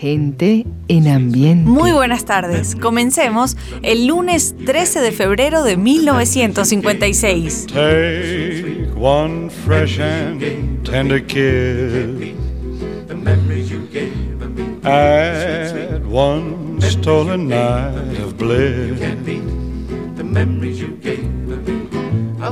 Gente 0.00 0.64
en 0.86 1.08
ambiente. 1.08 1.68
Muy 1.68 1.90
buenas 1.90 2.24
tardes. 2.24 2.76
Comencemos 2.76 3.56
el 3.82 4.06
lunes 4.06 4.54
13 4.64 5.00
de 5.00 5.10
febrero 5.10 5.64
de 5.64 5.76
1956. 5.76 7.66
Take 7.66 8.92
one 8.94 9.50
fresh 9.50 9.98
and 9.98 10.40
tender 10.84 11.20
kiss. 11.26 12.32
At 14.84 16.06
one 16.06 16.80
stolen 16.80 17.48
night 17.48 18.20
of 18.20 18.38
bliss. 18.38 19.00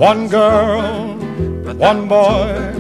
One 0.00 0.28
girl, 0.28 1.16
one 1.78 2.08
boy, 2.08 2.72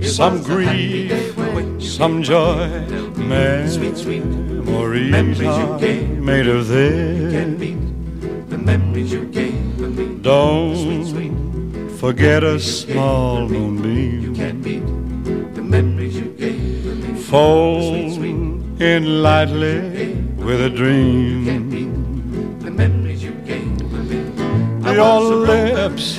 some 0.00 0.44
grief, 0.44 1.34
some 1.80 2.22
joy. 2.22 3.15
memories 3.26 3.74
sweet, 3.74 3.96
sweet 3.96 4.24
memories 4.24 5.40
you 5.40 5.78
gave 5.78 6.18
made 6.18 6.46
of 6.46 6.68
this. 6.68 7.22
You 7.22 7.30
can't 7.30 7.58
beat 7.58 8.50
the 8.50 8.58
memories 8.58 9.12
you 9.12 9.24
gave 9.26 9.78
me. 9.78 10.18
Don't 10.22 10.76
sweet, 10.76 11.06
sweet 11.06 11.98
forget 11.98 12.44
a 12.44 12.58
small 12.60 13.48
moonbeam. 13.48 14.22
You 14.22 14.32
can't 14.32 14.62
beat 14.62 14.86
the 15.54 15.62
memories 15.62 16.16
you 16.16 16.28
gave 16.38 16.84
me. 16.84 17.20
Fold 17.20 18.14
sweet, 18.14 18.80
in 18.80 19.22
lightly 19.22 20.14
with 20.36 20.60
a 20.60 20.70
dream. 20.70 21.44
You 21.44 21.50
can't 21.50 21.70
beat 21.70 22.64
the 22.64 22.70
memories 22.70 23.22
you 23.24 23.32
gave 23.44 23.66
me. 23.66 24.94
Your 24.94 25.20
lips 25.20 26.18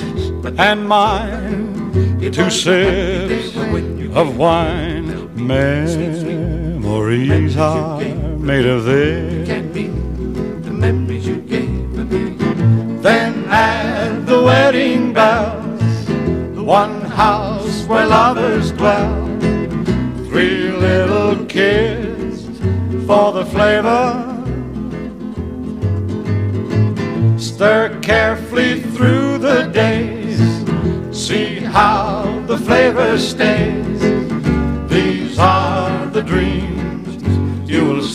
and 0.58 0.86
mine, 0.88 2.20
two 2.32 2.50
sips 2.50 3.56
of 4.14 4.36
wine. 4.36 5.06
Memories 5.34 6.17
are 7.58 8.00
made 8.38 8.66
of 8.66 8.84
this. 8.84 9.48
The 9.48 10.70
memories 10.70 11.26
you 11.26 11.36
gave 11.36 11.90
me. 11.90 12.30
Then 13.00 13.44
add 13.48 14.26
the 14.26 14.42
wedding 14.42 15.12
bells, 15.12 16.06
the 16.54 16.62
one 16.62 17.00
house 17.02 17.84
where 17.84 18.06
lovers 18.06 18.72
dwell, 18.72 19.26
three 20.28 20.70
little 20.70 21.44
kids 21.46 22.46
for 23.06 23.32
the 23.32 23.44
flavor. 23.44 24.24
Stir 27.38 27.98
carefully 28.00 28.80
through 28.80 29.38
the 29.38 29.64
days, 29.64 30.40
see 31.12 31.56
how 31.56 32.42
the 32.46 32.56
flavor 32.56 33.18
stays. 33.18 34.00
These 34.88 35.38
are 35.38 36.06
the 36.06 36.22
dreams 36.22 36.67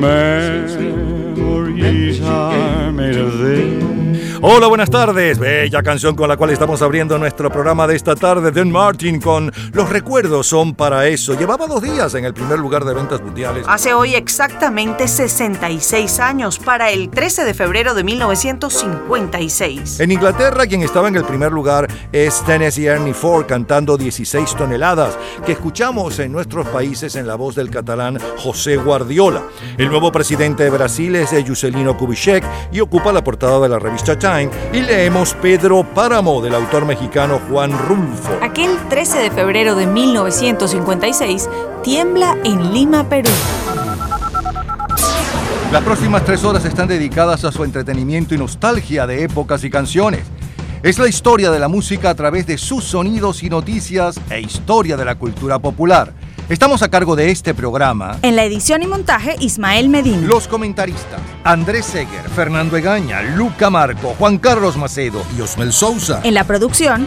Memories 0.00 0.78
are 2.20 2.92
made 2.92 3.16
of 3.16 3.38
this. 3.38 3.67
Hola, 4.40 4.68
buenas 4.68 4.88
tardes. 4.88 5.36
Bella 5.36 5.82
canción 5.82 6.14
con 6.14 6.28
la 6.28 6.36
cual 6.36 6.50
estamos 6.50 6.80
abriendo 6.80 7.18
nuestro 7.18 7.50
programa 7.50 7.88
de 7.88 7.96
esta 7.96 8.14
tarde. 8.14 8.52
Dan 8.52 8.70
Martin 8.70 9.20
con 9.20 9.50
Los 9.72 9.90
recuerdos 9.90 10.46
son 10.46 10.76
para 10.76 11.08
eso. 11.08 11.36
Llevaba 11.36 11.66
dos 11.66 11.82
días 11.82 12.14
en 12.14 12.24
el 12.24 12.34
primer 12.34 12.60
lugar 12.60 12.84
de 12.84 12.94
ventas 12.94 13.20
mundiales. 13.20 13.64
Hace 13.66 13.92
hoy 13.94 14.14
exactamente 14.14 15.08
66 15.08 16.20
años, 16.20 16.60
para 16.60 16.90
el 16.90 17.10
13 17.10 17.44
de 17.44 17.52
febrero 17.52 17.94
de 17.94 18.04
1956. 18.04 19.98
En 19.98 20.12
Inglaterra, 20.12 20.68
quien 20.68 20.82
estaba 20.82 21.08
en 21.08 21.16
el 21.16 21.24
primer 21.24 21.50
lugar 21.50 21.88
es 22.12 22.40
Tennessee 22.44 22.86
Ernie 22.86 23.14
Ford 23.14 23.46
cantando 23.46 23.96
16 23.96 24.54
toneladas, 24.54 25.18
que 25.44 25.50
escuchamos 25.52 26.16
en 26.20 26.30
nuestros 26.30 26.68
países 26.68 27.16
en 27.16 27.26
la 27.26 27.34
voz 27.34 27.56
del 27.56 27.70
catalán 27.70 28.18
José 28.36 28.76
Guardiola. 28.76 29.42
El 29.76 29.88
nuevo 29.88 30.12
presidente 30.12 30.62
de 30.62 30.70
Brasil 30.70 31.16
es 31.16 31.34
Juscelino 31.44 31.96
Kubitschek 31.96 32.44
y 32.70 32.78
ocupa 32.78 33.12
la 33.12 33.24
portada 33.24 33.58
de 33.58 33.68
la 33.68 33.80
revista 33.80 34.16
Y 34.74 34.82
leemos 34.82 35.32
Pedro 35.40 35.84
Páramo 35.84 36.42
del 36.42 36.54
autor 36.54 36.84
mexicano 36.84 37.40
Juan 37.48 37.72
Rulfo. 37.72 38.30
Aquel 38.42 38.76
13 38.90 39.20
de 39.20 39.30
febrero 39.30 39.74
de 39.74 39.86
1956 39.86 41.48
tiembla 41.82 42.36
en 42.44 42.74
Lima, 42.74 43.08
Perú. 43.08 43.30
Las 45.72 45.82
próximas 45.82 46.26
tres 46.26 46.44
horas 46.44 46.66
están 46.66 46.88
dedicadas 46.88 47.46
a 47.46 47.52
su 47.52 47.64
entretenimiento 47.64 48.34
y 48.34 48.38
nostalgia 48.38 49.06
de 49.06 49.24
épocas 49.24 49.64
y 49.64 49.70
canciones. 49.70 50.24
Es 50.82 50.98
la 50.98 51.08
historia 51.08 51.50
de 51.50 51.58
la 51.58 51.68
música 51.68 52.10
a 52.10 52.14
través 52.14 52.46
de 52.46 52.58
sus 52.58 52.84
sonidos 52.84 53.42
y 53.42 53.48
noticias 53.48 54.20
e 54.28 54.42
historia 54.42 54.98
de 54.98 55.06
la 55.06 55.14
cultura 55.14 55.58
popular. 55.58 56.12
Estamos 56.48 56.82
a 56.82 56.88
cargo 56.88 57.14
de 57.14 57.30
este 57.30 57.52
programa. 57.52 58.18
En 58.22 58.34
la 58.34 58.42
edición 58.42 58.82
y 58.82 58.86
montaje, 58.86 59.36
Ismael 59.38 59.90
Medina. 59.90 60.26
Los 60.26 60.48
comentaristas: 60.48 61.20
Andrés 61.44 61.84
Seger, 61.84 62.26
Fernando 62.30 62.78
Egaña, 62.78 63.20
Luca 63.20 63.68
Marco, 63.68 64.14
Juan 64.18 64.38
Carlos 64.38 64.78
Macedo 64.78 65.22
y 65.36 65.42
Osmel 65.42 65.74
Sousa. 65.74 66.22
En 66.24 66.32
la 66.32 66.44
producción, 66.44 67.06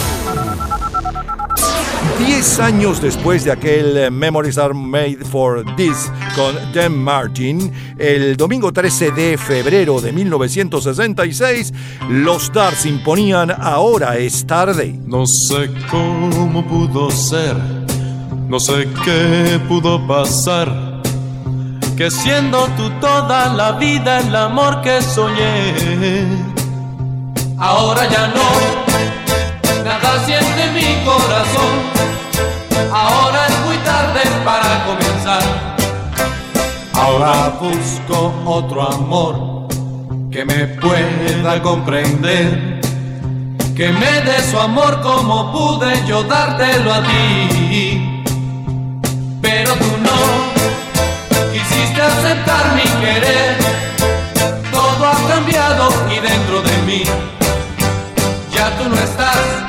Diez 2.25 2.59
años 2.59 3.01
después 3.01 3.43
de 3.45 3.51
aquel 3.51 3.97
eh, 3.97 4.11
Memories 4.11 4.59
Are 4.59 4.75
Made 4.75 5.25
for 5.25 5.65
This 5.75 6.11
con 6.35 6.55
Dan 6.71 6.95
Martin, 6.95 7.73
el 7.97 8.37
domingo 8.37 8.71
13 8.71 9.09
de 9.11 9.37
febrero 9.39 9.99
de 9.99 10.11
1966, 10.11 11.73
los 12.09 12.43
Stars 12.43 12.85
imponían 12.85 13.49
Ahora 13.49 14.17
es 14.17 14.45
tarde. 14.45 14.99
No 15.03 15.25
sé 15.25 15.71
cómo 15.89 16.63
pudo 16.67 17.09
ser, 17.09 17.57
no 18.47 18.59
sé 18.59 18.87
qué 19.03 19.59
pudo 19.67 20.05
pasar, 20.05 21.01
que 21.97 22.11
siendo 22.11 22.67
tú 22.77 22.91
toda 23.01 23.51
la 23.55 23.71
vida 23.73 24.19
el 24.19 24.35
amor 24.35 24.81
que 24.81 25.01
soñé, 25.01 26.27
ahora 27.57 28.07
ya 28.07 28.27
no, 28.27 29.83
nada 29.83 30.23
siente 30.23 30.71
mi 30.71 31.03
corazón 31.03 32.10
ahora 32.91 33.47
es 33.47 33.59
muy 33.65 33.77
tarde 33.77 34.21
para 34.43 34.85
comenzar. 34.85 35.43
Ahora 36.93 37.53
busco 37.59 38.33
otro 38.45 38.81
amor 38.81 39.67
que 40.31 40.45
me 40.45 40.67
pueda 40.67 41.61
comprender, 41.61 42.81
que 43.75 43.91
me 43.91 44.21
dé 44.21 44.41
su 44.49 44.59
amor 44.59 45.01
como 45.01 45.51
pude 45.51 46.05
yo 46.05 46.23
dártelo 46.23 46.93
a 46.93 47.03
ti. 47.03 48.23
Pero 49.41 49.73
tú 49.73 49.97
no 50.03 51.51
quisiste 51.51 52.01
aceptar 52.01 52.75
mi 52.75 52.83
querer, 53.03 53.57
todo 54.71 55.07
ha 55.07 55.27
cambiado 55.27 55.89
y 56.09 56.19
dentro 56.19 56.61
de 56.61 56.77
mí 56.83 57.03
ya 58.53 58.69
tú 58.77 58.89
no 58.89 58.95
estás. 58.95 59.60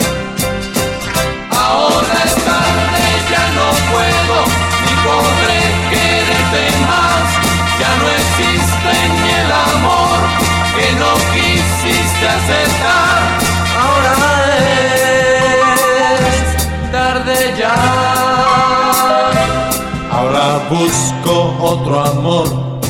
Otro 21.73 22.05
amor 22.05 22.81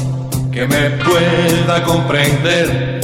que 0.51 0.67
me 0.67 0.91
pueda 0.91 1.85
comprender, 1.85 3.01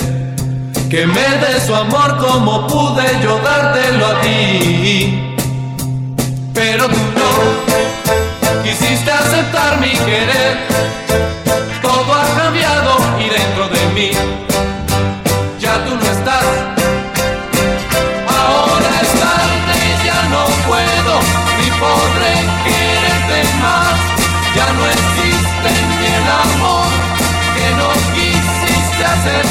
que 0.90 1.06
me 1.06 1.20
dé 1.20 1.60
su 1.64 1.72
amor 1.72 2.16
como 2.18 2.66
pude 2.66 3.04
yo 3.22 3.38
dártelo 3.38 4.06
a 4.06 4.20
ti. 4.20 5.36
Pero 6.52 6.88
tú 6.88 6.96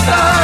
aceptar. 0.07 0.27
Ahora 0.27 0.36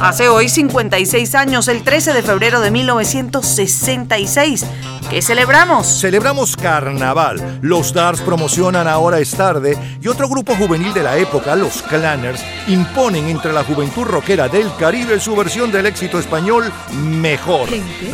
Hace 0.00 0.30
hoy 0.30 0.48
56 0.48 1.34
años, 1.34 1.68
el 1.68 1.82
13 1.82 2.14
de 2.14 2.22
febrero 2.22 2.60
de 2.60 2.70
1966. 2.70 4.64
¿Qué 5.10 5.20
celebramos? 5.20 6.00
Celebramos 6.00 6.56
Carnaval. 6.56 7.58
Los 7.60 7.92
Dars 7.92 8.22
promocionan 8.22 8.88
Ahora 8.88 9.18
es 9.18 9.32
tarde 9.32 9.76
y 10.00 10.08
otro 10.08 10.26
grupo 10.26 10.56
juvenil 10.56 10.94
de 10.94 11.02
la 11.02 11.18
época, 11.18 11.54
los 11.54 11.82
Clanners, 11.82 12.42
imponen 12.66 13.26
entre 13.26 13.52
la 13.52 13.62
juventud 13.62 14.04
rockera 14.04 14.48
del 14.48 14.74
Caribe 14.76 15.20
su 15.20 15.36
versión 15.36 15.70
del 15.70 15.84
éxito 15.84 16.18
español 16.18 16.72
Mejor. 16.94 17.68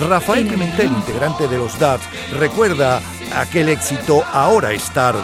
Rafael 0.09 0.49
Pimentel, 0.49 0.89
integrante 0.89 1.47
de 1.47 1.59
los 1.59 1.79
Dars, 1.79 2.03
recuerda 2.37 3.01
aquel 3.37 3.69
éxito 3.69 4.25
Ahora 4.33 4.73
es 4.73 4.91
tarde. 4.91 5.23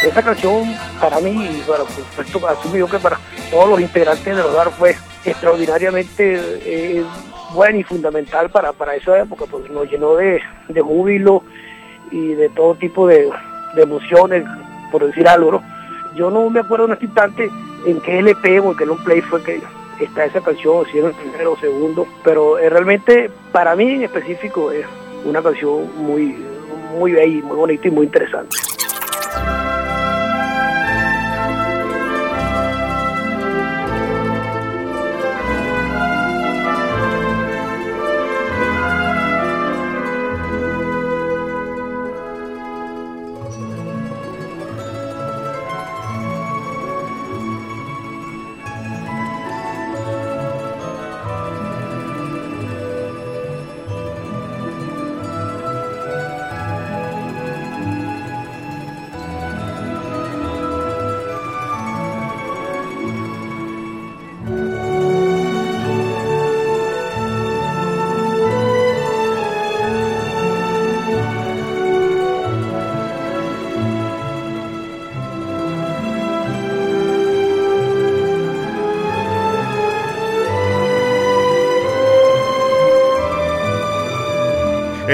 Esa 0.00 0.22
canción 0.22 0.76
para 1.00 1.18
mí, 1.18 1.44
y 1.44 1.64
para 1.66 1.80
supuesto 1.90 2.46
asumo 2.46 2.76
yo 2.76 2.88
que 2.88 3.00
para 3.00 3.18
todos 3.50 3.68
los 3.68 3.80
integrantes 3.80 4.36
de 4.36 4.42
los 4.42 4.54
DAR 4.54 4.70
fue 4.70 4.96
extraordinariamente 5.30 6.40
eh, 6.64 7.04
buena 7.52 7.78
y 7.78 7.82
fundamental 7.82 8.50
para, 8.50 8.72
para 8.72 8.94
esa 8.94 9.18
época, 9.18 9.44
porque 9.50 9.70
nos 9.70 9.90
llenó 9.90 10.14
de, 10.16 10.40
de 10.68 10.80
júbilo 10.80 11.42
y 12.10 12.34
de 12.34 12.48
todo 12.50 12.74
tipo 12.74 13.06
de, 13.06 13.30
emociones, 13.76 14.44
por 14.90 15.06
decir 15.06 15.28
algo. 15.28 15.52
¿no? 15.52 15.62
Yo 16.16 16.30
no 16.30 16.50
me 16.50 16.60
acuerdo 16.60 16.86
en 16.86 16.92
este 16.92 17.04
instante 17.04 17.50
en 17.86 18.00
qué 18.00 18.18
LP 18.18 18.60
o 18.60 18.72
en 18.72 18.76
qué 18.76 18.86
long 18.86 19.02
play 19.04 19.20
fue 19.20 19.42
que 19.42 19.60
está 20.00 20.24
esa 20.24 20.40
canción, 20.40 20.84
si 20.90 20.98
era 20.98 21.08
el 21.08 21.14
primero 21.14 21.52
o 21.52 21.58
segundo, 21.58 22.06
pero 22.24 22.58
eh, 22.58 22.70
realmente 22.70 23.30
para 23.52 23.76
mí 23.76 23.88
en 23.88 24.02
específico 24.04 24.72
es 24.72 24.86
una 25.24 25.42
canción 25.42 25.88
muy, 25.96 26.36
muy 26.96 27.12
bella, 27.12 27.44
muy 27.44 27.56
bonita 27.56 27.88
y 27.88 27.90
muy 27.90 28.06
interesante. 28.06 28.56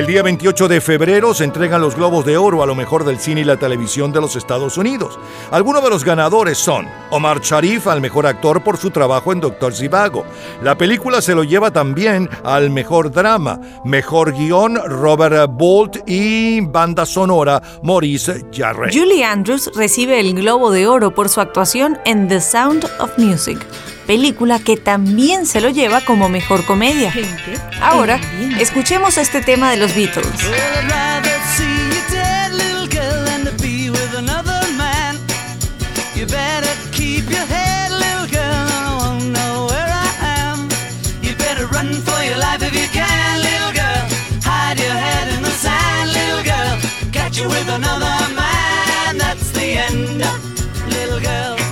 El 0.05 0.09
día 0.09 0.23
28 0.23 0.69
de 0.69 0.83
febrero 0.83 1.33
se 1.33 1.45
entregan 1.45 1.81
los 1.81 1.97
Globos 1.97 2.27
de 2.27 2.37
Oro 2.37 2.63
a 2.63 2.67
lo 2.67 2.75
mejor 2.75 3.07
del 3.07 3.19
cine 3.19 3.41
y 3.41 3.45
la 3.45 3.57
televisión 3.57 4.13
de 4.13 4.21
los 4.21 4.37
Estados 4.37 4.77
Unidos. 4.77 5.19
Algunos 5.51 5.83
de 5.83 5.89
los 5.89 6.05
ganadores 6.05 6.59
son 6.59 6.87
Omar 7.09 7.41
Sharif 7.41 7.87
al 7.87 8.03
mejor 8.03 8.27
actor 8.27 8.63
por 8.63 8.77
su 8.77 8.91
trabajo 8.91 9.33
en 9.33 9.41
Doctor 9.41 9.73
Zivago. 9.73 10.27
La 10.63 10.77
película 10.77 11.23
se 11.23 11.35
lo 11.35 11.43
lleva 11.43 11.71
también 11.71 12.29
al 12.45 12.69
mejor 12.69 13.13
drama, 13.13 13.59
mejor 13.87 14.35
guion 14.35 14.77
Robert 14.77 15.51
Bolt 15.51 15.97
y 16.07 16.61
banda 16.61 17.07
sonora 17.07 17.63
Maurice 17.83 18.45
Jarre. 18.53 18.91
Julie 18.93 19.25
Andrews 19.25 19.71
recibe 19.75 20.21
el 20.21 20.35
Globo 20.35 20.71
de 20.71 20.87
Oro 20.87 21.15
por 21.15 21.31
su 21.31 21.41
actuación 21.41 21.97
en 22.05 22.29
The 22.29 22.43
Sound 22.43 22.85
of 23.01 23.17
Music 23.17 23.67
película 24.05 24.59
que 24.59 24.77
también 24.77 25.47
se 25.47 25.61
lo 25.61 25.71
lleva 25.71 26.01
como 26.03 26.29
mejor 26.29 26.65
comedia. 26.65 27.13
Ahora, 27.81 28.21
escuchemos 28.59 29.19
este 29.19 29.41
tema 29.41 29.71
de 29.71 29.77
los 29.77 29.95
Beatles. 29.95 30.27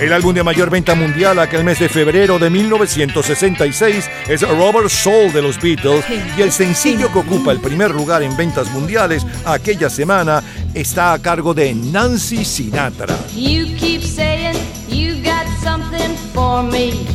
El 0.03 0.11
álbum 0.11 0.33
de 0.33 0.43
mayor 0.43 0.69
venta 0.69 0.95
mundial 0.95 1.39
aquel 1.39 1.63
mes 1.63 1.79
de 1.79 1.87
febrero 1.87 2.37
de 2.37 2.49
1966 2.49 4.09
es 4.27 4.41
Robert 4.41 4.89
Soul 4.89 5.31
de 5.31 5.41
los 5.41 5.57
Beatles 5.61 6.03
y 6.37 6.41
el 6.41 6.51
sencillo 6.51 7.09
que 7.09 7.19
ocupa 7.19 7.53
el 7.53 7.61
primer 7.61 7.91
lugar 7.91 8.21
en 8.21 8.35
ventas 8.35 8.69
mundiales 8.71 9.25
aquella 9.45 9.89
semana 9.89 10.43
está 10.73 11.13
a 11.13 11.19
cargo 11.19 11.53
de 11.53 11.73
Nancy 11.73 12.43
Sinatra. 12.43 13.15
You 13.33 13.77
keep 13.77 14.01
saying 14.01 14.57
you 14.89 15.23
got 15.23 15.47
something 15.63 16.17
for 16.33 16.63
me. 16.63 17.07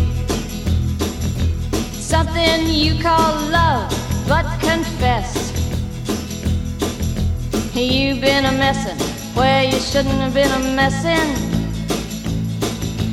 Something 2.00 2.72
you 2.72 2.94
call 3.02 3.50
love, 3.50 3.90
but 4.26 4.46
confess. 4.60 5.52
You've 7.74 8.22
been 8.22 8.46
a 8.46 8.52
messin' 8.52 8.96
where 9.34 9.64
you 9.66 9.78
shouldn't 9.78 10.22
have 10.22 10.32
been 10.32 10.50
a 10.50 10.74
messin'. 10.74 11.47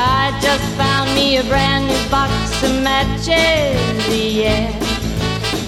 I 0.00 0.30
just 0.40 0.64
found 0.76 1.12
me 1.14 1.38
a 1.38 1.42
brand 1.44 1.88
new 1.88 2.10
box 2.10 2.30
of 2.62 2.82
matches, 2.82 3.34
yeah. 4.14 4.70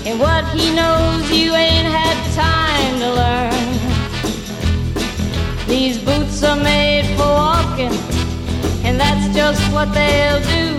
And 0.07 0.21
what 0.21 0.45
he 0.55 0.73
knows 0.73 1.29
you 1.31 1.53
ain't 1.55 1.89
had 1.89 2.17
time 2.35 2.95
to 3.03 3.11
learn. 3.21 3.67
These 5.67 5.99
boots 5.99 6.45
are 6.45 6.55
made 6.57 7.07
for 7.17 7.27
walking, 7.27 7.93
and 8.85 9.01
that's 9.01 9.35
just 9.35 9.61
what 9.73 9.93
they'll 9.93 10.43
do. 10.57 10.79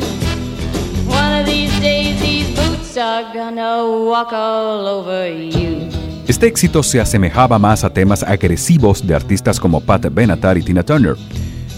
One 1.09 1.41
of 1.41 1.45
these 1.45 1.77
days, 1.81 2.21
these 2.21 2.49
boots 2.55 2.95
are 2.95 3.33
gonna 3.33 3.83
walk 3.85 4.31
all 4.31 4.87
over 4.87 5.27
you. 5.27 5.89
Este 6.25 6.47
éxito 6.47 6.83
se 6.83 7.01
asemejaba 7.01 7.59
más 7.59 7.83
a 7.83 7.89
temas 7.89 8.23
agresivos 8.23 9.05
de 9.05 9.13
artistas 9.13 9.59
como 9.59 9.81
Pat 9.81 10.07
Benatar 10.09 10.57
y 10.57 10.63
Tina 10.63 10.83
Turner 10.83 11.17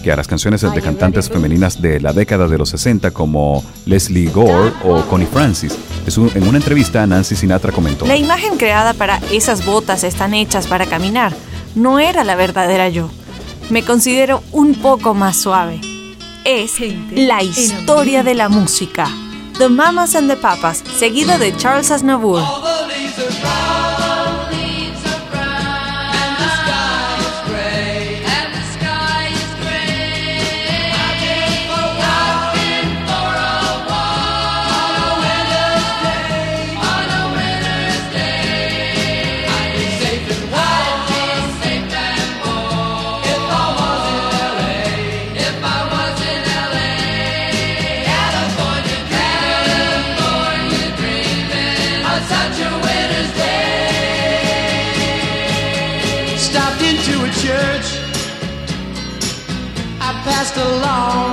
que 0.04 0.12
a 0.12 0.16
las 0.16 0.28
canciones 0.28 0.60
de 0.60 0.82
cantantes 0.82 1.28
femeninas 1.28 1.80
de 1.82 1.98
la 1.98 2.12
década 2.12 2.46
de 2.46 2.58
los 2.58 2.68
60 2.68 3.10
como 3.10 3.64
Leslie 3.86 4.30
Gore 4.30 4.72
o 4.84 5.02
Connie 5.06 5.26
Francis. 5.26 5.76
En 6.34 6.46
una 6.46 6.58
entrevista, 6.58 7.06
Nancy 7.06 7.34
Sinatra 7.34 7.72
comentó: 7.72 8.06
La 8.06 8.16
imagen 8.16 8.56
creada 8.56 8.94
para 8.94 9.18
esas 9.32 9.64
botas 9.64 10.04
están 10.04 10.34
hechas 10.34 10.66
para 10.66 10.86
caminar 10.86 11.32
no 11.74 11.98
era 11.98 12.24
la 12.24 12.36
verdadera 12.36 12.88
yo. 12.88 13.10
Me 13.70 13.84
considero 13.84 14.42
un 14.52 14.74
poco 14.74 15.14
más 15.14 15.36
suave. 15.36 15.80
Es 16.44 16.74
la 17.10 17.42
historia 17.42 18.22
de 18.22 18.34
la 18.34 18.48
música. 18.48 19.08
The 19.58 19.68
Mamas 19.68 20.14
and 20.14 20.28
the 20.28 20.36
Papas, 20.36 20.82
seguido 20.98 21.38
de 21.38 21.56
Charles 21.56 21.90
Aznavour. 21.90 22.42
just 60.54 60.82
long. 60.84 61.23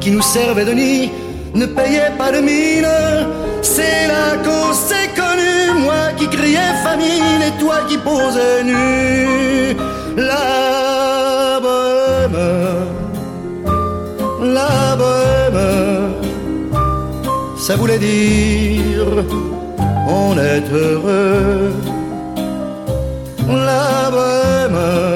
Qui 0.00 0.10
nous 0.10 0.22
servait 0.22 0.64
de 0.64 0.72
nid 0.72 1.10
ne 1.54 1.66
payait 1.66 2.12
pas 2.18 2.30
de 2.32 2.40
mine. 2.40 2.86
C'est 3.62 4.06
là 4.06 4.36
qu'on 4.44 4.72
s'est 4.72 5.10
connu, 5.16 5.80
moi 5.84 6.12
qui 6.16 6.28
criais 6.28 6.74
famine 6.84 7.42
et 7.48 7.54
toi 7.58 7.78
qui 7.88 7.96
posais 7.98 8.62
nu. 8.64 9.76
La 10.16 11.60
bohème, 11.60 12.38
la 14.58 14.96
bohème 14.96 15.36
ça 17.66 17.74
voulait 17.74 17.98
dire 17.98 19.08
on 20.08 20.38
est 20.38 20.70
heureux. 20.72 21.72
La 23.48 24.10
bohème, 24.14 25.15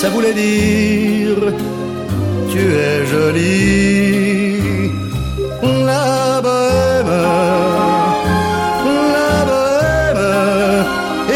ça 0.00 0.10
voulait 0.10 0.32
dire 0.32 1.40
tu 2.52 2.62
es 2.88 3.04
jolie. 3.12 4.92
La 5.90 6.40
bohème, 6.46 7.14
la 9.16 9.38
bohème, 9.50 10.24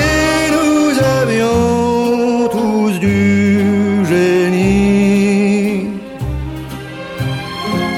et 0.07 0.41
nous 0.57 0.91
avions 1.21 2.49
tous 2.57 2.95
du 3.01 4.07
génie. 4.11 5.89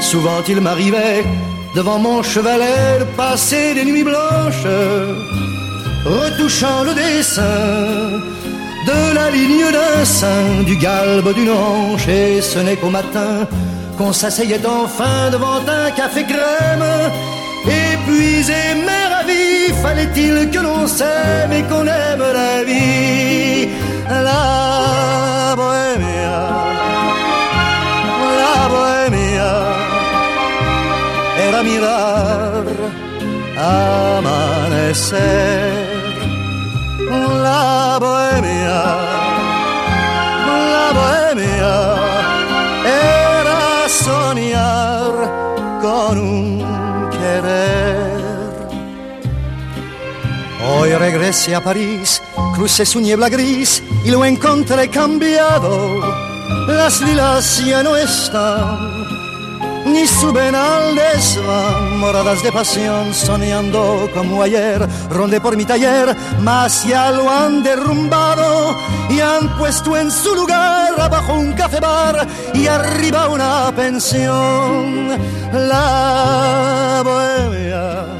Souvent 0.01 0.41
il 0.49 0.61
m'arrivait 0.63 1.25
devant 1.77 1.99
mon 1.99 2.23
chevalet 2.23 3.01
de 3.01 3.07
passer 3.19 3.75
des 3.75 3.85
nuits 3.85 4.09
blanches, 4.11 4.71
retouchant 6.07 6.85
le 6.89 6.95
dessin 6.95 8.25
la 9.15 9.31
ligne 9.31 9.69
d'un 9.77 10.05
sein, 10.05 10.63
du 10.65 10.77
galbe 10.77 11.35
d'une 11.35 11.51
hanche, 11.51 12.09
et 12.09 12.41
ce 12.41 12.59
n'est 12.59 12.77
qu'au 12.77 12.91
matin 12.91 13.47
qu'on 13.97 14.13
s'asseyait 14.13 14.67
enfin 14.67 15.31
devant 15.31 15.63
un 15.81 15.91
café 15.91 16.25
crème. 16.25 16.89
Épuisé 17.65 18.61
mais 18.87 19.05
ravi, 19.15 19.73
fallait-il 19.83 20.51
que 20.51 20.59
l'on 20.59 20.87
s'aime 20.87 21.53
et 21.53 21.63
qu'on 21.63 21.87
aime 21.87 22.27
la 22.41 22.63
vie, 22.69 23.69
la 24.09 25.55
bohémia, 25.57 26.41
la 28.41 28.59
bohémia, 28.73 29.53
mirar 31.63 32.65
amanecer, 33.57 35.23
la 37.43 37.99
bohémia, 38.01 38.81
la 40.75 40.89
bohémia, 40.99 41.75
era 42.85 43.89
soñar 43.89 45.13
con 45.83 46.19
un 46.19 47.11
querer. 47.11 48.25
Hoy 50.67 50.95
regresé 50.95 51.55
a 51.55 51.63
París, 51.63 52.23
crucé 52.55 52.87
su 52.87 53.01
niebla 53.01 53.29
gris 53.29 53.83
y 54.05 54.11
lo 54.11 54.25
encontré 54.25 54.89
cambiado. 54.89 56.01
Las 56.69 57.01
lilas 57.01 57.65
ya 57.65 57.83
no 57.83 57.97
están, 57.97 58.94
ni 59.95 60.07
suben 60.07 60.55
al 60.55 60.95
desván, 60.95 61.99
moradas 62.01 62.43
de 62.43 62.51
pasión, 62.53 63.15
soñando 63.15 64.11
como 64.13 64.43
ayer. 64.43 64.87
Rondé 65.11 65.41
por 65.41 65.57
mi 65.57 65.65
taller, 65.65 66.15
mas 66.41 66.85
ya 66.85 67.11
lo 67.13 67.31
han 67.31 67.63
derrumbado 67.63 68.77
y 69.09 69.21
han 69.21 69.57
puesto 69.57 69.97
en 69.97 70.11
su 70.11 70.35
lugar 70.35 71.01
abajo 71.01 71.35
un 71.35 71.53
café 71.53 71.81
bar 71.81 72.27
y 72.53 72.67
arriba 72.67 73.29
una 73.29 73.73
pensión. 73.75 75.09
La 75.53 77.03
bohemia 77.05 78.15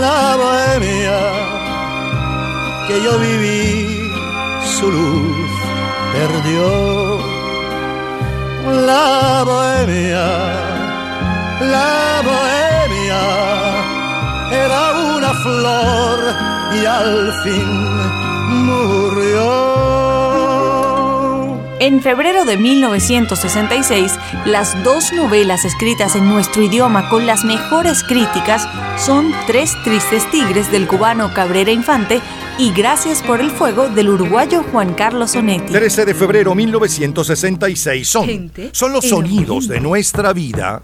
la 0.00 0.36
bohemia 0.36 1.18
que 2.86 3.02
yo 3.02 3.18
viví, 3.18 4.10
su 4.76 4.90
luz 4.90 5.50
perdió. 6.12 7.09
La 8.66 9.42
bohemia, 9.42 10.26
la 11.60 12.22
bohemia 12.22 13.22
era 14.52 14.92
una 15.16 15.32
flor 15.32 16.18
y 16.74 16.84
al 16.84 17.32
fin 17.42 17.70
murió. 18.66 19.80
En 21.80 22.02
febrero 22.02 22.44
de 22.44 22.58
1966, 22.58 24.18
las 24.44 24.84
dos 24.84 25.14
novelas 25.14 25.64
escritas 25.64 26.14
en 26.14 26.28
nuestro 26.28 26.62
idioma 26.62 27.08
con 27.08 27.26
las 27.26 27.44
mejores 27.44 28.04
críticas 28.04 28.68
son 28.98 29.32
Tres 29.46 29.74
tristes 29.84 30.30
tigres 30.30 30.70
del 30.70 30.86
cubano 30.86 31.32
Cabrera 31.32 31.70
Infante 31.70 32.20
y 32.60 32.72
Gracias 32.72 33.22
por 33.22 33.40
el 33.40 33.50
fuego 33.50 33.88
del 33.88 34.10
uruguayo 34.10 34.62
Juan 34.70 34.92
Carlos 34.92 35.34
Onetti. 35.34 35.72
13 35.72 36.04
de 36.04 36.14
febrero 36.14 36.54
1966 36.54 38.06
son, 38.06 38.26
Gente 38.26 38.68
son 38.72 38.92
los 38.92 39.08
sonidos 39.08 39.66
de 39.66 39.80
nuestra 39.80 40.34
vida. 40.34 40.82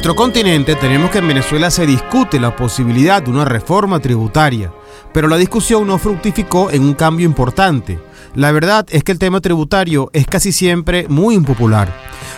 Nuestro 0.00 0.16
continente 0.16 0.76
tenemos 0.76 1.10
que 1.10 1.18
en 1.18 1.28
Venezuela 1.28 1.70
se 1.70 1.86
discute 1.86 2.40
la 2.40 2.56
posibilidad 2.56 3.22
de 3.22 3.30
una 3.30 3.44
reforma 3.44 4.00
tributaria, 4.00 4.72
pero 5.12 5.28
la 5.28 5.36
discusión 5.36 5.86
no 5.86 5.98
fructificó 5.98 6.70
en 6.70 6.84
un 6.84 6.94
cambio 6.94 7.26
importante. 7.26 8.00
La 8.34 8.50
verdad 8.50 8.86
es 8.88 9.04
que 9.04 9.12
el 9.12 9.18
tema 9.18 9.42
tributario 9.42 10.08
es 10.14 10.26
casi 10.26 10.52
siempre 10.52 11.06
muy 11.10 11.34
impopular. 11.34 11.94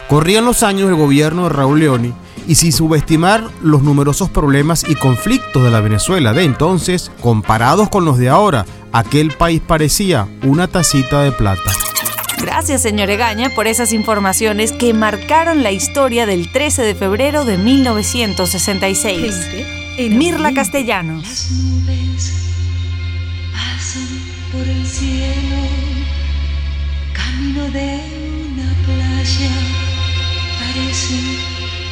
Corrían 0.09 0.45
los 0.45 0.65
años 0.65 0.89
del 0.89 0.99
gobierno 0.99 1.45
de 1.45 1.51
Raúl 1.51 1.79
Leoni 1.79 2.13
y 2.49 2.57
sin 2.57 2.73
subestimar 2.73 3.45
los 3.63 3.83
numerosos 3.83 4.29
problemas 4.29 4.85
y 4.89 4.97
conflictos 4.97 5.63
de 5.63 5.71
la 5.71 5.81
Venezuela 5.81 6.33
de 6.33 6.43
entonces, 6.43 7.13
comparados 7.21 7.89
con 7.91 8.05
los 8.05 8.19
de 8.19 8.29
ahora, 8.29 8.67
aquel 8.93 9.31
país 9.31 9.63
parecía 9.65 10.27
una 10.43 10.67
tacita 10.67 11.23
de 11.23 11.31
plata. 11.31 11.71
Gracias, 12.43 12.83
señor 12.83 13.09
Egaña, 13.09 13.51
por 13.51 13.69
esas 13.69 13.93
informaciones 13.93 14.73
que 14.73 14.93
marcaron 14.93 15.63
la 15.63 15.71
historia 15.71 16.27
del 16.27 16.51
13 16.51 16.83
de 16.83 16.97
febrero 16.97 17.45
de 17.45 17.57
1966. 17.57 19.35
Mirla 20.11 20.53
Castellanos. 20.53 21.53
nubes 21.53 22.33
pasan 23.53 24.09
por 24.51 24.67
el 24.67 24.85
cielo, 24.85 25.69
camino 27.13 27.71
de 27.71 28.01
una 28.51 28.75
playa, 28.87 29.51
parecen 30.59 31.39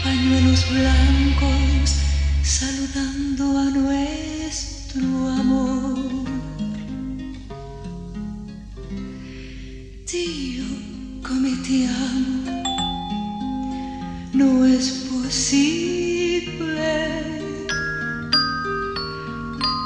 pañuelos 0.03 0.69
blancos 0.69 1.95
saludando 2.43 3.57
a 3.57 3.65
nuestro 3.65 5.29
amor. 5.29 6.20
Dio 10.13 10.65
come 11.23 11.57
ti 11.63 11.87
amo, 11.87 12.63
no 14.33 14.65
es 14.65 15.07
posible 15.09 16.51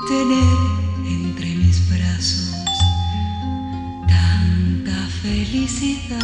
tener 0.09 0.57
entre 1.07 1.55
mis 1.57 1.79
brazos 1.91 2.55
tanta 4.09 5.07
felicidad. 5.21 6.23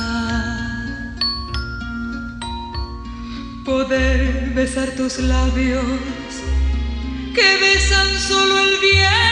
Poder 3.66 4.54
besar 4.54 4.88
tus 4.96 5.18
labios 5.18 5.84
que 7.34 7.58
besan 7.60 8.18
solo 8.18 8.60
el 8.60 8.78
viento. 8.80 9.29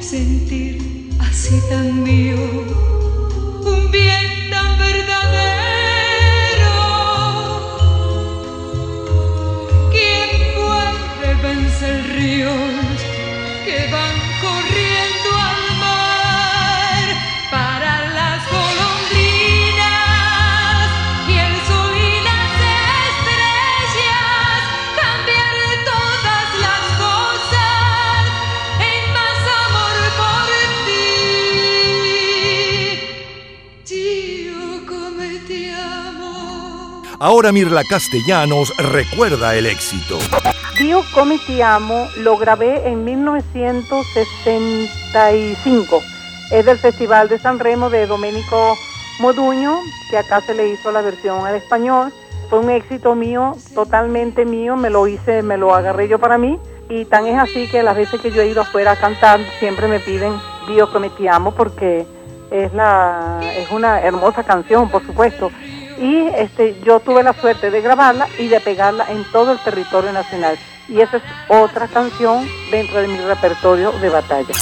Sentir 0.00 0.78
así 1.20 1.60
tan 1.68 2.02
mío, 2.02 2.25
Ahora 37.26 37.50
Mirla 37.50 37.82
Castellanos 37.82 38.72
recuerda 38.76 39.56
el 39.56 39.66
éxito. 39.66 40.16
Dio 40.78 41.02
come 41.12 41.40
amo 41.60 42.06
lo 42.18 42.36
grabé 42.36 42.86
en 42.86 43.04
1965. 43.04 46.02
Es 46.52 46.64
del 46.64 46.78
Festival 46.78 47.28
de 47.28 47.40
San 47.40 47.58
Remo 47.58 47.90
de 47.90 48.06
Domenico 48.06 48.78
Moduño, 49.18 49.80
que 50.08 50.18
acá 50.18 50.40
se 50.40 50.54
le 50.54 50.68
hizo 50.68 50.92
la 50.92 51.02
versión 51.02 51.44
al 51.44 51.56
español. 51.56 52.12
Fue 52.48 52.60
un 52.60 52.70
éxito 52.70 53.16
mío, 53.16 53.56
totalmente 53.74 54.44
mío, 54.44 54.76
me 54.76 54.88
lo 54.88 55.08
hice, 55.08 55.42
me 55.42 55.56
lo 55.56 55.74
agarré 55.74 56.06
yo 56.06 56.20
para 56.20 56.38
mí. 56.38 56.60
Y 56.88 57.06
tan 57.06 57.26
es 57.26 57.40
así 57.40 57.68
que 57.68 57.82
las 57.82 57.96
veces 57.96 58.20
que 58.20 58.30
yo 58.30 58.40
he 58.40 58.46
ido 58.46 58.62
afuera 58.62 58.92
a 58.92 58.96
cantar, 58.96 59.40
siempre 59.58 59.88
me 59.88 59.98
piden 59.98 60.40
Dio 60.68 60.92
come 60.92 61.10
amo 61.28 61.50
porque 61.50 62.06
es, 62.52 62.72
la, 62.72 63.40
es 63.56 63.68
una 63.72 64.00
hermosa 64.00 64.44
canción, 64.44 64.88
por 64.88 65.04
supuesto. 65.04 65.50
Y 65.98 66.28
este, 66.36 66.76
yo 66.84 67.00
tuve 67.00 67.22
la 67.22 67.32
suerte 67.32 67.70
de 67.70 67.80
grabarla 67.80 68.28
y 68.38 68.48
de 68.48 68.60
pegarla 68.60 69.06
en 69.10 69.24
todo 69.32 69.52
el 69.52 69.58
territorio 69.58 70.12
nacional. 70.12 70.58
Y 70.88 71.00
esa 71.00 71.16
es 71.18 71.22
otra 71.48 71.88
canción 71.88 72.46
dentro 72.70 73.00
de 73.00 73.08
mi 73.08 73.18
repertorio 73.18 73.92
de 73.92 74.08
batalla. 74.08 74.54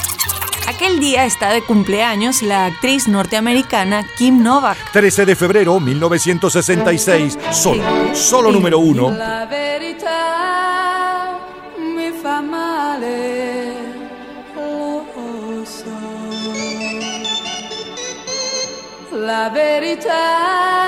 Aquel 0.67 0.99
día 0.99 1.25
está 1.25 1.51
de 1.51 1.63
cumpleaños 1.63 2.43
la 2.43 2.67
actriz 2.67 3.07
norteamericana 3.07 4.07
Kim 4.17 4.43
Novak. 4.43 4.79
13 4.93 5.27
de 5.27 5.37
febrero 5.37 5.79
1966, 5.79 7.39
solo, 7.51 7.85
solo 8.15 8.51
número 8.51 8.79
uno. 8.79 9.11
La 9.11 9.45
verità 9.45 11.39
mi 11.79 12.11
fa 12.11 12.41
male, 12.41 13.75
lo 14.57 15.67
so. 15.67 15.85
La 19.13 19.49
verità 19.51 20.84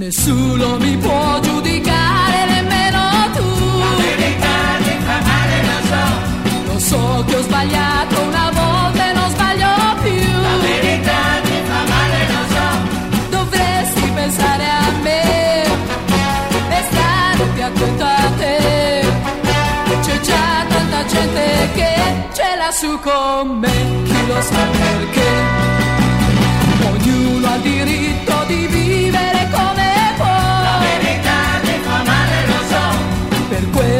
Nessuno 0.00 0.78
mi 0.78 0.96
può 0.96 1.38
giudicare, 1.40 2.46
nemmeno 2.46 3.02
tu. 3.34 3.44
La 3.80 3.94
verità 3.98 4.56
mi 4.78 4.96
fa 5.04 5.20
male, 5.28 5.56
lo 5.68 5.78
so. 5.90 6.72
Lo 6.72 6.78
so 6.78 7.24
che 7.26 7.36
ho 7.36 7.42
sbagliato 7.42 8.20
una 8.22 8.50
volta 8.50 9.10
e 9.10 9.12
non 9.12 9.28
sbaglio 9.28 9.68
più. 10.00 10.40
La 10.40 10.56
verità 10.56 11.20
mi 11.44 11.58
fa 11.68 11.80
male, 11.92 12.18
lo 12.32 12.42
so. 12.54 12.66
Dovresti 13.28 14.10
pensare 14.14 14.64
a 14.64 14.90
me 15.02 15.64
e 15.64 16.82
stare 16.90 17.44
più 17.52 17.62
attento 17.62 18.04
a 18.04 18.30
te. 18.38 19.04
C'è 20.00 20.20
già 20.20 20.64
tanta 20.66 21.04
gente 21.12 21.68
che 21.74 21.94
ce 22.32 22.56
l'ha 22.56 22.70
su 22.72 22.98
con 23.00 23.58
me, 23.58 24.02
chi 24.04 24.26
lo 24.26 24.40
sa 24.40 24.64
perché. 24.80 25.30
Ognuno 26.90 27.48
ha 27.48 27.58
diritto 27.58 28.44
di 28.46 28.66
vivere 28.66 29.48
come 29.52 29.89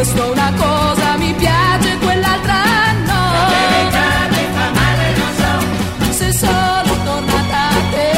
questo 0.00 0.30
una 0.30 0.50
cosa 0.56 1.16
mi 1.18 1.30
piace, 1.34 1.98
quell'altra 1.98 2.62
no. 3.04 3.22
La 3.36 3.46
verità 3.52 4.08
mi 4.34 4.44
fa 4.54 4.66
male, 4.78 5.06
lo 5.20 5.28
so. 5.40 6.12
Se 6.12 6.32
sono 6.32 6.92
tornata 7.04 7.60
a 7.68 7.80
te, 7.94 8.12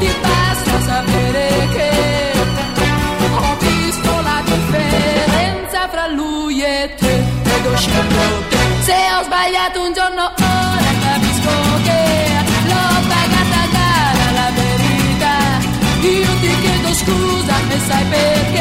ti 0.00 0.10
basta 0.20 0.74
sapere 0.88 1.46
che 1.74 1.90
ho 3.38 3.56
visto 3.60 4.10
la 4.28 4.42
differenza 4.44 5.88
fra 5.92 6.06
lui 6.08 6.60
e 6.60 6.92
te 6.98 7.14
ed 7.54 7.66
ho 7.66 7.76
scelto 7.76 8.24
te. 8.48 8.62
Se 8.88 8.98
ho 9.14 9.22
sbagliato 9.22 9.80
un 9.86 9.92
giorno 9.94 10.24
ora 10.24 10.90
capisco 11.06 11.54
che 11.86 12.02
l'ho 12.68 12.88
pagata 13.12 13.62
cara 13.76 14.26
la 14.40 14.48
verità. 14.60 15.36
Io 16.00 16.30
ti 16.40 16.50
chiedo 16.62 16.92
scusa 17.00 17.54
e 17.68 17.78
sai 17.86 18.04
perché 18.06 18.51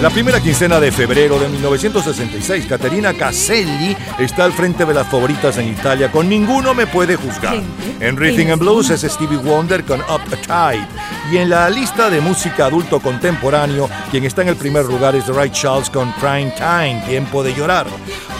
La 0.00 0.10
primera 0.10 0.40
quincena 0.40 0.78
de 0.78 0.92
febrero 0.92 1.40
de 1.40 1.48
1966, 1.48 2.66
Caterina 2.66 3.14
Caselli 3.14 3.96
está 4.20 4.44
al 4.44 4.52
frente 4.52 4.84
de 4.84 4.94
las 4.94 5.08
favoritas 5.08 5.58
en 5.58 5.68
Italia 5.68 6.12
con 6.12 6.28
Ninguno 6.28 6.72
me 6.72 6.86
puede 6.86 7.16
juzgar. 7.16 7.60
En 7.98 8.16
Rhythm 8.16 8.52
and 8.52 8.60
Blues 8.60 8.90
es 8.90 9.00
Stevie 9.02 9.38
Wonder 9.38 9.84
con 9.84 10.00
Up 10.02 10.20
a 10.32 10.72
Tide. 10.72 10.86
Y 11.30 11.36
en 11.36 11.50
la 11.50 11.68
lista 11.68 12.08
de 12.08 12.22
música 12.22 12.66
adulto 12.66 13.00
contemporáneo, 13.00 13.90
quien 14.10 14.24
está 14.24 14.40
en 14.40 14.48
el 14.48 14.56
primer 14.56 14.86
lugar 14.86 15.14
es 15.14 15.26
Ray 15.26 15.50
Charles 15.50 15.90
con 15.90 16.10
Prime 16.14 16.54
Time, 16.56 17.02
Tiempo 17.06 17.42
de 17.42 17.54
Llorar. 17.54 17.86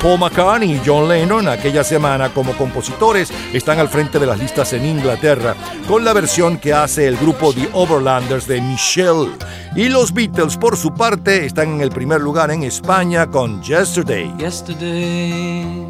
Paul 0.00 0.18
McCartney 0.18 0.72
y 0.72 0.80
John 0.84 1.06
Lennon 1.06 1.48
aquella 1.48 1.84
semana 1.84 2.30
como 2.30 2.56
compositores 2.56 3.30
están 3.52 3.78
al 3.78 3.90
frente 3.90 4.18
de 4.18 4.24
las 4.24 4.38
listas 4.38 4.72
en 4.72 4.86
Inglaterra 4.86 5.54
con 5.86 6.02
la 6.02 6.14
versión 6.14 6.56
que 6.56 6.72
hace 6.72 7.06
el 7.06 7.18
grupo 7.18 7.52
The 7.52 7.68
Overlanders 7.74 8.46
de 8.46 8.62
Michelle. 8.62 9.32
Y 9.76 9.88
los 9.90 10.14
Beatles 10.14 10.56
por 10.56 10.76
su 10.76 10.94
parte 10.94 11.44
están 11.44 11.74
en 11.74 11.80
el 11.82 11.90
primer 11.90 12.22
lugar 12.22 12.50
en 12.50 12.62
España 12.62 13.26
con 13.26 13.62
Yesterday. 13.62 14.32
Yesterday, 14.38 15.86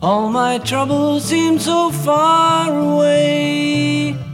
all 0.00 0.30
my 0.30 0.58
troubles 0.60 1.22
seem 1.22 1.58
so 1.58 1.90
far 1.90 2.70
away. 2.70 4.33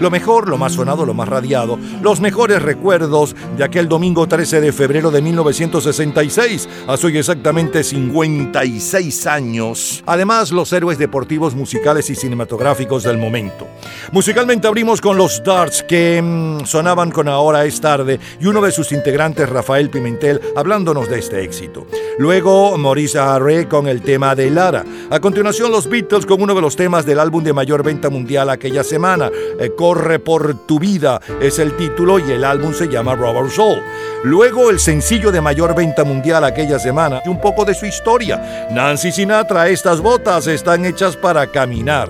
Lo 0.00 0.10
mejor, 0.10 0.48
lo 0.48 0.56
más 0.56 0.72
sonado, 0.72 1.04
lo 1.04 1.12
más 1.12 1.28
radiado, 1.28 1.78
los 2.02 2.20
mejores 2.20 2.62
recuerdos 2.62 3.36
de 3.56 3.64
aquel 3.64 3.86
domingo 3.86 4.26
13 4.26 4.60
de 4.60 4.72
febrero 4.72 5.10
de 5.10 5.20
1966, 5.20 6.68
hace 6.88 7.06
hoy 7.06 7.18
exactamente 7.18 7.84
56 7.84 9.26
años. 9.26 10.02
Además, 10.06 10.52
los 10.52 10.72
héroes 10.72 10.98
deportivos, 10.98 11.54
musicales 11.54 12.08
y 12.08 12.14
cinematográficos 12.14 13.02
del 13.02 13.18
momento. 13.18 13.66
Musicalmente 14.12 14.66
abrimos 14.66 15.00
con 15.00 15.18
los 15.18 15.42
Darts 15.44 15.82
que 15.82 16.20
mm, 16.22 16.64
sonaban 16.64 17.10
con 17.10 17.28
Ahora 17.28 17.64
es 17.64 17.80
tarde 17.80 18.18
y 18.40 18.46
uno 18.46 18.60
de 18.62 18.72
sus 18.72 18.92
integrantes, 18.92 19.48
Rafael 19.48 19.90
Pimentel, 19.90 20.40
hablándonos 20.56 21.08
de 21.08 21.18
este 21.18 21.44
éxito. 21.44 21.86
Luego, 22.18 22.76
Maurice 22.76 23.18
Harre 23.18 23.68
con 23.68 23.86
el 23.86 24.02
tema 24.02 24.34
de 24.34 24.50
Lara. 24.50 24.84
A 25.10 25.20
continuación, 25.20 25.70
los 25.70 25.88
Beatles 25.88 26.26
con 26.26 26.42
uno 26.42 26.54
de 26.54 26.60
los 26.60 26.76
temas 26.76 27.06
del 27.06 27.18
álbum 27.18 27.44
de 27.44 27.52
mayor 27.52 27.82
venta 27.82 28.10
mundial 28.10 28.50
aquella 28.50 28.82
semana, 28.82 29.30
eh, 29.58 29.70
Corre 29.90 30.20
por 30.20 30.54
tu 30.68 30.78
vida, 30.78 31.20
es 31.40 31.58
el 31.58 31.76
título 31.76 32.20
y 32.20 32.30
el 32.30 32.44
álbum 32.44 32.72
se 32.72 32.86
llama 32.86 33.16
Rubber 33.16 33.50
Soul. 33.50 33.82
Luego, 34.22 34.70
el 34.70 34.78
sencillo 34.78 35.32
de 35.32 35.40
mayor 35.40 35.74
venta 35.74 36.04
mundial 36.04 36.44
aquella 36.44 36.78
semana 36.78 37.20
y 37.24 37.28
un 37.28 37.40
poco 37.40 37.64
de 37.64 37.74
su 37.74 37.86
historia. 37.86 38.68
Nancy 38.70 39.10
Sinatra, 39.10 39.66
estas 39.66 40.00
botas 40.00 40.46
están 40.46 40.84
hechas 40.84 41.16
para 41.16 41.48
caminar. 41.48 42.08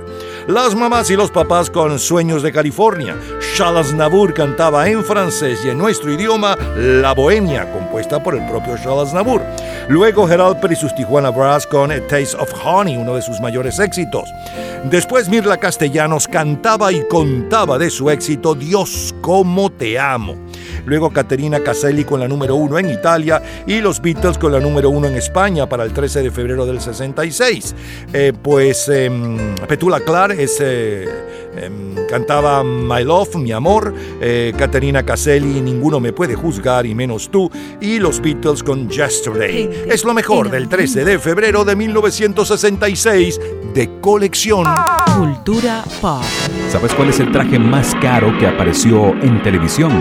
Las 0.50 0.74
mamás 0.74 1.08
y 1.12 1.16
los 1.16 1.30
papás 1.30 1.70
con 1.70 1.96
Sueños 2.00 2.42
de 2.42 2.50
California. 2.50 3.16
Charles 3.54 3.94
Nabur 3.94 4.34
cantaba 4.34 4.88
en 4.88 5.04
francés 5.04 5.60
y 5.64 5.68
en 5.68 5.78
nuestro 5.78 6.12
idioma 6.12 6.56
La 6.76 7.12
Bohemia, 7.12 7.70
compuesta 7.72 8.20
por 8.20 8.34
el 8.34 8.44
propio 8.48 8.76
Charles 8.76 9.12
Nabur. 9.12 9.42
Luego 9.88 10.26
Gerald 10.26 10.58
y 10.68 10.74
sus 10.74 10.92
Tijuana 10.92 11.30
Brass 11.30 11.68
con 11.68 11.92
A 11.92 12.00
Taste 12.00 12.36
of 12.36 12.52
Honey, 12.64 12.96
uno 12.96 13.14
de 13.14 13.22
sus 13.22 13.38
mayores 13.40 13.78
éxitos. 13.78 14.28
Después 14.86 15.28
Mirla 15.28 15.56
Castellanos 15.56 16.26
cantaba 16.26 16.90
y 16.90 17.06
contaba 17.06 17.78
de 17.78 17.88
su 17.88 18.10
éxito 18.10 18.56
Dios, 18.56 19.14
cómo 19.20 19.70
te 19.70 20.00
amo. 20.00 20.34
Luego 20.86 21.10
Caterina 21.10 21.60
Caselli 21.60 22.04
con 22.04 22.20
la 22.20 22.28
número 22.28 22.54
uno 22.54 22.78
en 22.78 22.90
Italia 22.90 23.42
y 23.66 23.80
los 23.80 24.00
Beatles 24.00 24.38
con 24.38 24.52
la 24.52 24.60
número 24.60 24.90
uno 24.90 25.06
en 25.06 25.16
España 25.16 25.68
para 25.68 25.84
el 25.84 25.92
13 25.92 26.22
de 26.22 26.30
febrero 26.30 26.66
del 26.66 26.80
66. 26.80 27.74
Eh, 28.12 28.32
pues 28.40 28.88
em, 28.88 29.54
Petula 29.68 30.00
Clark 30.00 30.38
es, 30.38 30.58
eh, 30.60 31.08
em, 31.56 32.06
cantaba 32.08 32.62
My 32.62 33.04
Love, 33.04 33.36
mi 33.36 33.52
amor. 33.52 33.94
Eh, 34.20 34.52
Caterina 34.56 35.04
Caselli, 35.04 35.60
Ninguno 35.60 36.00
me 36.00 36.12
puede 36.12 36.34
juzgar 36.34 36.86
y 36.86 36.94
menos 36.94 37.30
tú. 37.30 37.50
Y 37.80 37.98
los 37.98 38.20
Beatles 38.20 38.62
con 38.62 38.88
Yesterday. 38.88 39.84
Es 39.86 40.04
lo 40.04 40.14
mejor 40.14 40.50
del 40.50 40.68
13 40.68 41.04
de 41.04 41.18
febrero 41.18 41.64
de 41.64 41.76
1966 41.76 43.40
de 43.74 44.00
colección. 44.00 44.64
Cultura 45.16 45.84
pop. 46.00 46.22
¿Sabes 46.70 46.94
cuál 46.94 47.10
es 47.10 47.20
el 47.20 47.30
traje 47.32 47.58
más 47.58 47.94
caro 47.96 48.36
que 48.38 48.46
apareció 48.46 49.10
en 49.22 49.42
televisión? 49.42 50.00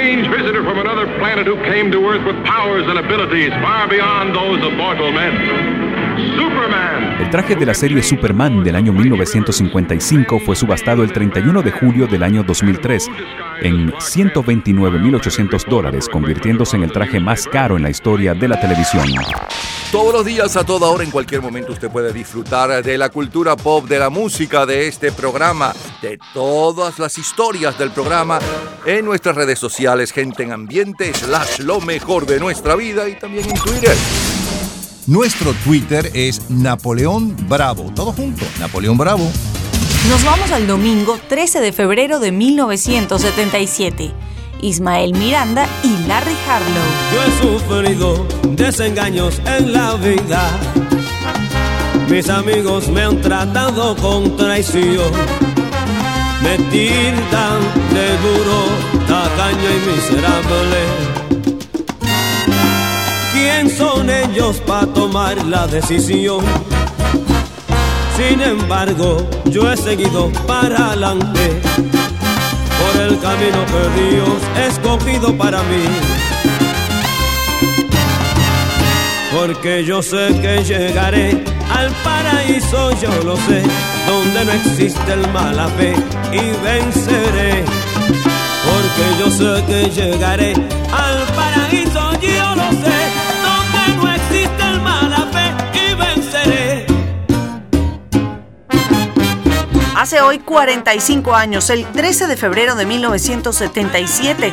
strange 0.00 0.26
visitor 0.28 0.64
from 0.64 0.78
another 0.78 1.04
planet 1.18 1.46
who 1.46 1.56
came 1.56 1.90
to 1.90 1.98
Earth 2.08 2.24
with 2.24 2.42
powers 2.46 2.86
and 2.86 2.98
abilities 2.98 3.50
far 3.60 3.86
beyond 3.86 4.34
those 4.34 4.64
of 4.64 4.72
mortal 4.72 5.12
men. 5.12 5.89
Superman! 6.40 7.20
El 7.20 7.28
traje 7.28 7.54
de 7.54 7.66
la 7.66 7.74
serie 7.74 8.02
Superman 8.02 8.64
del 8.64 8.74
año 8.74 8.94
1955 8.94 10.40
fue 10.40 10.56
subastado 10.56 11.02
el 11.02 11.12
31 11.12 11.60
de 11.60 11.70
julio 11.70 12.06
del 12.06 12.22
año 12.22 12.42
2003 12.42 13.08
en 13.60 13.92
129.800 13.92 15.66
dólares, 15.66 16.08
convirtiéndose 16.08 16.76
en 16.76 16.84
el 16.84 16.92
traje 16.92 17.20
más 17.20 17.46
caro 17.46 17.76
en 17.76 17.82
la 17.82 17.90
historia 17.90 18.32
de 18.32 18.48
la 18.48 18.58
televisión. 18.58 19.06
Todos 19.92 20.14
los 20.14 20.24
días, 20.24 20.56
a 20.56 20.64
toda 20.64 20.88
hora, 20.88 21.04
en 21.04 21.10
cualquier 21.10 21.42
momento, 21.42 21.72
usted 21.72 21.90
puede 21.90 22.10
disfrutar 22.10 22.82
de 22.82 22.96
la 22.96 23.10
cultura 23.10 23.54
pop, 23.54 23.86
de 23.86 23.98
la 23.98 24.08
música, 24.08 24.64
de 24.64 24.88
este 24.88 25.12
programa, 25.12 25.74
de 26.00 26.18
todas 26.32 26.98
las 26.98 27.18
historias 27.18 27.78
del 27.78 27.90
programa 27.90 28.38
en 28.86 29.04
nuestras 29.04 29.36
redes 29.36 29.58
sociales, 29.58 30.12
gente 30.12 30.44
en 30.44 30.52
ambiente, 30.52 31.12
slash 31.12 31.58
lo 31.58 31.82
mejor 31.82 32.24
de 32.24 32.40
nuestra 32.40 32.76
vida 32.76 33.08
y 33.10 33.18
también 33.18 33.44
en 33.50 33.56
Twitter. 33.56 33.96
Nuestro 35.10 35.52
Twitter 35.64 36.08
es 36.14 36.48
Napoleón 36.48 37.34
Bravo. 37.48 37.90
Todo 37.96 38.12
junto, 38.12 38.44
Napoleón 38.60 38.96
Bravo. 38.96 39.28
Nos 40.08 40.24
vamos 40.24 40.52
al 40.52 40.68
domingo 40.68 41.18
13 41.28 41.58
de 41.58 41.72
febrero 41.72 42.20
de 42.20 42.30
1977. 42.30 44.12
Ismael 44.62 45.12
Miranda 45.14 45.66
y 45.82 46.06
Larry 46.06 46.36
Harlow. 46.46 46.84
Yo 47.12 47.24
he 47.24 47.58
sufrido 47.58 48.24
desengaños 48.54 49.42
en 49.46 49.72
la 49.72 49.96
vida. 49.96 50.48
Mis 52.08 52.28
amigos 52.28 52.88
me 52.88 53.02
han 53.02 53.20
tratado 53.20 53.96
con 53.96 54.36
traición. 54.36 55.10
Me 56.40 56.56
tildan 56.70 57.60
de 57.92 58.16
duro, 58.22 59.08
tacaño 59.08 59.70
y 59.70 59.90
miserable. 59.90 61.19
¿Quién 63.42 63.70
son 63.70 64.10
ellos 64.10 64.60
para 64.66 64.86
tomar 64.86 65.42
la 65.46 65.66
decisión? 65.66 66.44
Sin 68.14 68.38
embargo, 68.38 69.26
yo 69.46 69.72
he 69.72 69.78
seguido 69.78 70.30
para 70.46 70.88
adelante 70.88 71.62
por 72.80 73.00
el 73.00 73.18
camino 73.18 73.60
que 73.72 73.82
Dios 73.98 74.40
ha 74.56 74.66
escogido 74.66 75.38
para 75.38 75.62
mí. 75.62 75.84
Porque 79.34 79.86
yo 79.86 80.02
sé 80.02 80.38
que 80.42 80.62
llegaré 80.62 81.42
al 81.74 81.90
paraíso, 82.04 82.90
yo 83.00 83.10
lo 83.24 83.36
sé, 83.36 83.62
donde 84.06 84.44
no 84.44 84.52
existe 84.52 85.12
el 85.14 85.26
mala 85.32 85.66
fe 85.78 85.94
y 86.30 86.42
venceré. 86.62 87.64
Porque 88.68 89.04
yo 89.18 89.30
sé 89.30 89.64
que 89.64 89.88
llegaré 89.88 90.52
al 90.92 91.09
Hace 100.00 100.22
hoy 100.22 100.38
45 100.38 101.34
años, 101.34 101.68
el 101.68 101.84
13 101.84 102.26
de 102.26 102.38
febrero 102.38 102.74
de 102.74 102.86
1977, 102.86 104.50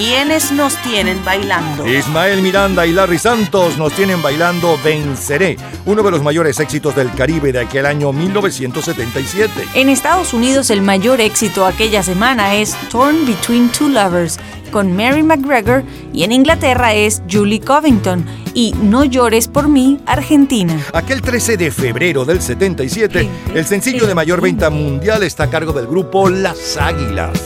¿quiénes 0.00 0.50
nos 0.50 0.76
tienen 0.76 1.22
bailando? 1.26 1.86
Ismael 1.86 2.40
Miranda 2.40 2.86
y 2.86 2.92
Larry 2.92 3.18
Santos 3.18 3.76
nos 3.76 3.92
tienen 3.92 4.22
bailando 4.22 4.78
Venceré, 4.82 5.58
uno 5.84 6.02
de 6.02 6.10
los 6.10 6.22
mayores 6.22 6.58
éxitos 6.58 6.96
del 6.96 7.12
Caribe 7.12 7.52
de 7.52 7.60
aquel 7.60 7.84
año 7.84 8.10
1977. 8.10 9.52
En 9.74 9.90
Estados 9.90 10.32
Unidos 10.32 10.70
el 10.70 10.80
mayor 10.80 11.20
éxito 11.20 11.66
aquella 11.66 12.02
semana 12.02 12.54
es 12.54 12.74
Torn 12.88 13.26
Between 13.26 13.68
Two 13.72 13.90
Lovers 13.90 14.38
con 14.72 14.96
Mary 14.96 15.22
McGregor 15.22 15.84
y 16.14 16.24
en 16.24 16.32
Inglaterra 16.32 16.94
es 16.94 17.22
Julie 17.30 17.60
Covington 17.60 18.24
y 18.54 18.72
No 18.82 19.04
llores 19.04 19.48
por 19.48 19.68
mí, 19.68 20.00
Argentina. 20.06 20.80
Aquel 20.94 21.20
13 21.20 21.58
de 21.58 21.70
febrero 21.70 22.24
del 22.24 22.40
77, 22.40 23.28
el 23.54 23.66
sencillo 23.66 24.06
de 24.06 24.14
mayor 24.14 24.40
venta 24.40 24.70
mundial 24.70 25.22
está 25.22 25.44
a 25.44 25.50
cargo 25.50 25.74
del 25.74 25.86
grupo 25.86 26.30
Las 26.30 26.78
Águilas. 26.78 27.38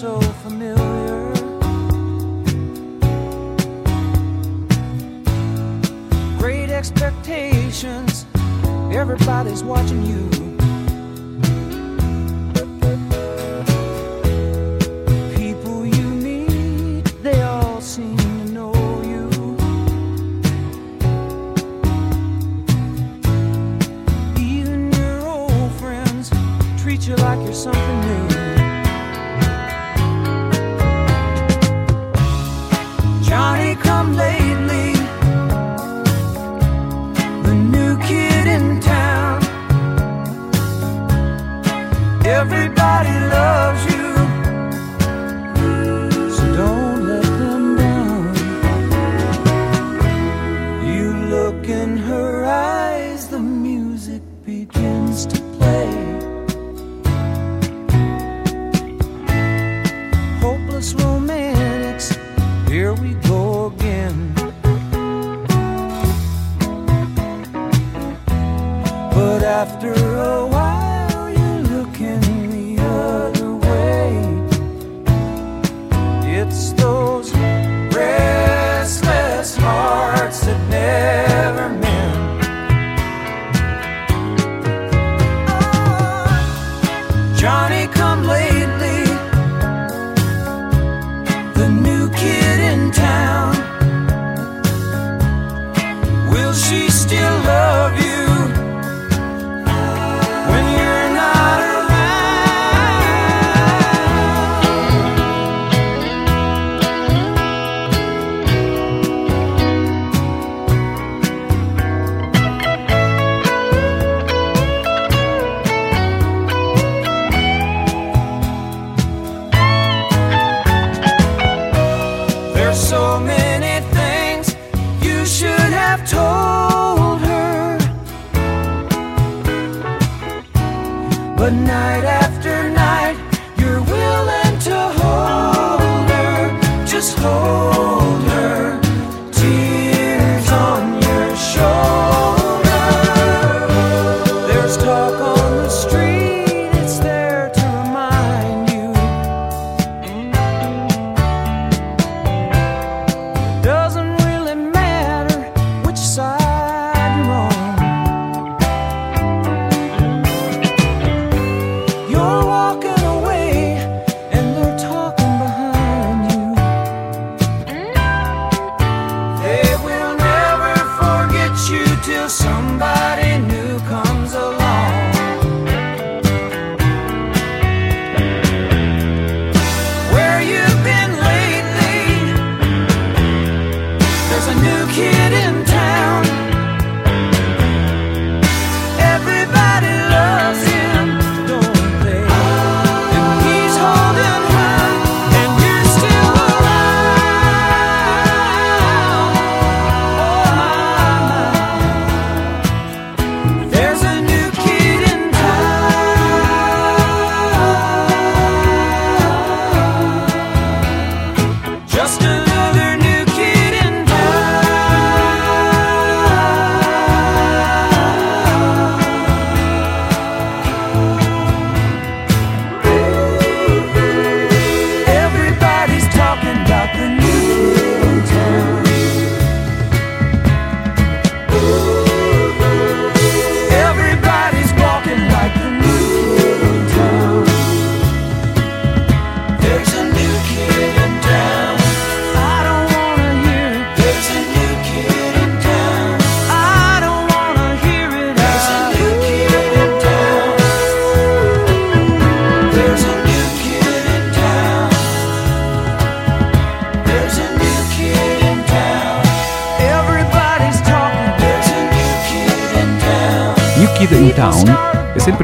So 0.00 0.18
familiar. 0.42 1.30
Great 6.38 6.70
expectations, 6.70 8.24
everybody's 8.90 9.62
watching 9.62 10.06
you. 10.06 10.49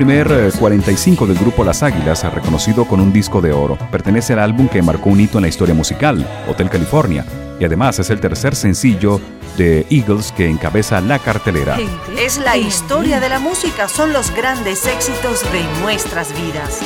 primer 0.07 0.31
eh, 0.31 0.53
45 0.57 1.27
del 1.27 1.37
grupo 1.37 1.65
Las 1.65 1.83
Águilas, 1.83 2.23
eh, 2.23 2.31
reconocido 2.31 2.85
con 2.85 3.01
un 3.01 3.13
disco 3.13 3.41
de 3.41 3.51
oro, 3.51 3.77
pertenece 3.91 4.35
al 4.35 4.39
álbum 4.39 4.69
que 4.69 4.81
marcó 4.81 5.11
un 5.11 5.19
hito 5.19 5.39
en 5.39 5.43
la 5.43 5.49
historia 5.49 5.75
musical, 5.75 6.25
Hotel 6.49 6.71
California, 6.71 7.25
y 7.59 7.65
además 7.65 7.99
es 7.99 8.09
el 8.11 8.21
tercer 8.21 8.55
sencillo 8.55 9.21
de 9.57 9.85
Eagles 9.91 10.31
que 10.31 10.49
encabeza 10.49 11.01
la 11.01 11.19
cartelera. 11.19 11.77
Es 12.17 12.39
la 12.39 12.57
historia 12.57 13.19
de 13.19 13.29
la 13.29 13.41
música, 13.41 13.89
son 13.89 14.13
los 14.13 14.31
grandes 14.31 14.87
éxitos 14.87 15.43
de 15.51 15.65
nuestras 15.83 16.33
vidas. 16.41 16.83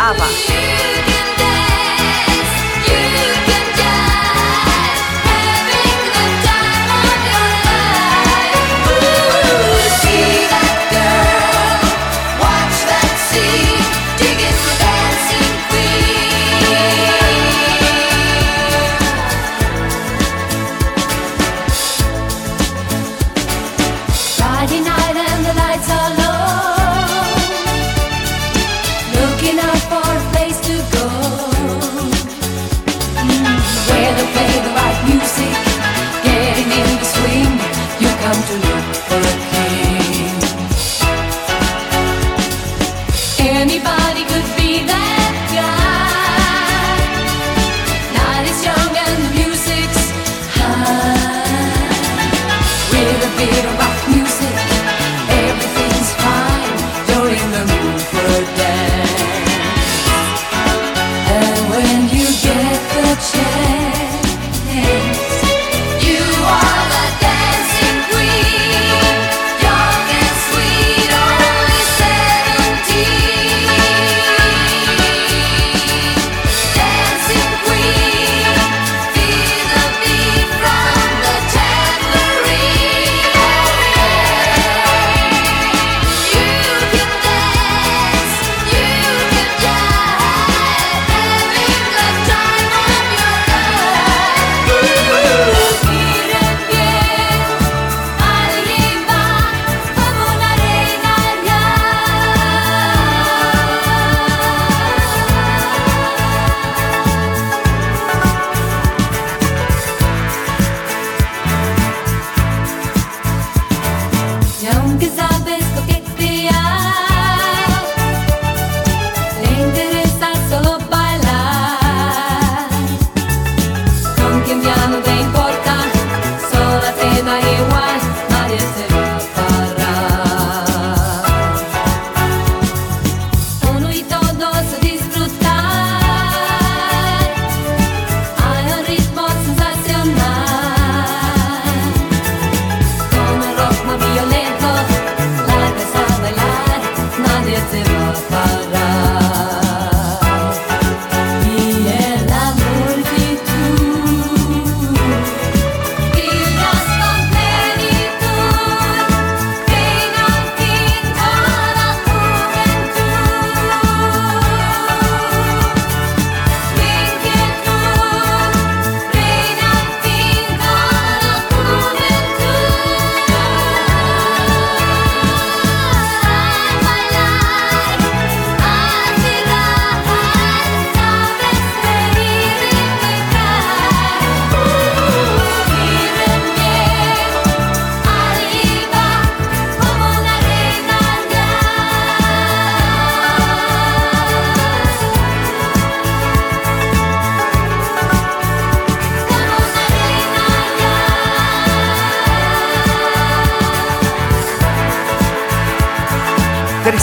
ABBA. 0.00 1.31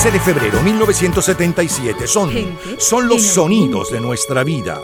13 0.10 0.12
de 0.12 0.34
febrero 0.34 0.62
1977 0.64 2.08
son, 2.08 2.32
son 2.80 3.08
los 3.08 3.22
sonidos 3.22 3.92
de 3.92 4.00
nuestra 4.00 4.44
vida. 4.44 4.82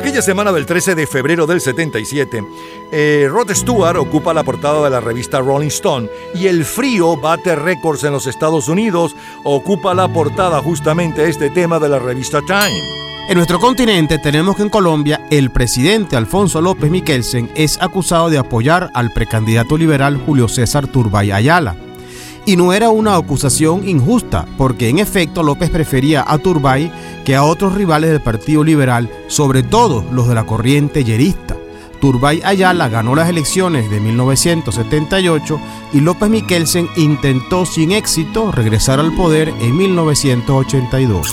Aquella 0.00 0.22
semana 0.22 0.50
del 0.50 0.64
13 0.64 0.94
de 0.94 1.06
febrero 1.06 1.46
del 1.46 1.60
77, 1.60 2.42
eh, 2.90 3.28
Rod 3.30 3.50
Stewart 3.50 3.98
ocupa 3.98 4.32
la 4.32 4.42
portada 4.42 4.82
de 4.82 4.88
la 4.88 4.98
revista 4.98 5.40
Rolling 5.40 5.68
Stone 5.68 6.08
y 6.34 6.46
el 6.46 6.64
frío 6.64 7.18
bate 7.18 7.54
récords 7.54 8.02
en 8.04 8.14
los 8.14 8.26
Estados 8.26 8.68
Unidos, 8.68 9.14
ocupa 9.44 9.92
la 9.92 10.08
portada 10.08 10.62
justamente 10.62 11.28
este 11.28 11.50
tema 11.50 11.78
de 11.78 11.90
la 11.90 11.98
revista 11.98 12.40
Time. 12.40 12.80
En 13.28 13.36
nuestro 13.36 13.60
continente 13.60 14.18
tenemos 14.18 14.56
que 14.56 14.62
en 14.62 14.70
Colombia 14.70 15.26
el 15.28 15.50
presidente 15.50 16.16
Alfonso 16.16 16.62
López 16.62 16.90
Miquelsen 16.90 17.50
es 17.54 17.76
acusado 17.82 18.30
de 18.30 18.38
apoyar 18.38 18.90
al 18.94 19.12
precandidato 19.12 19.76
liberal 19.76 20.16
Julio 20.16 20.48
César 20.48 20.86
Turbay 20.86 21.30
Ayala. 21.30 21.76
Y 22.50 22.56
no 22.56 22.72
era 22.72 22.90
una 22.90 23.14
acusación 23.14 23.88
injusta, 23.88 24.44
porque 24.58 24.88
en 24.88 24.98
efecto 24.98 25.44
López 25.44 25.70
prefería 25.70 26.24
a 26.26 26.36
Turbay 26.38 26.90
que 27.24 27.36
a 27.36 27.44
otros 27.44 27.76
rivales 27.76 28.10
del 28.10 28.20
Partido 28.20 28.64
Liberal, 28.64 29.08
sobre 29.28 29.62
todo 29.62 30.04
los 30.10 30.26
de 30.26 30.34
la 30.34 30.42
corriente 30.42 31.04
yerista. 31.04 31.56
Turbay 32.00 32.40
Ayala 32.42 32.88
ganó 32.88 33.14
las 33.14 33.28
elecciones 33.28 33.88
de 33.88 34.00
1978 34.00 35.60
y 35.92 36.00
López 36.00 36.28
Miquelsen 36.28 36.88
intentó 36.96 37.66
sin 37.66 37.92
éxito 37.92 38.50
regresar 38.50 38.98
al 38.98 39.14
poder 39.14 39.54
en 39.60 39.76
1982. 39.76 41.28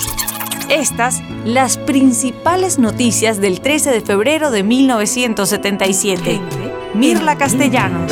Estas, 0.70 1.24
las 1.44 1.80
principales 1.80 2.78
noticias 2.78 3.42
del 3.42 3.60
13 3.62 3.90
de 3.90 4.02
febrero 4.02 4.52
de 4.52 4.62
1977. 4.62 6.40
Mirla 6.94 7.40
Castellano. 7.40 8.06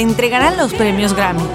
Se 0.00 0.04
entregarán 0.04 0.56
los 0.56 0.72
premios 0.72 1.12
Grammy. 1.12 1.46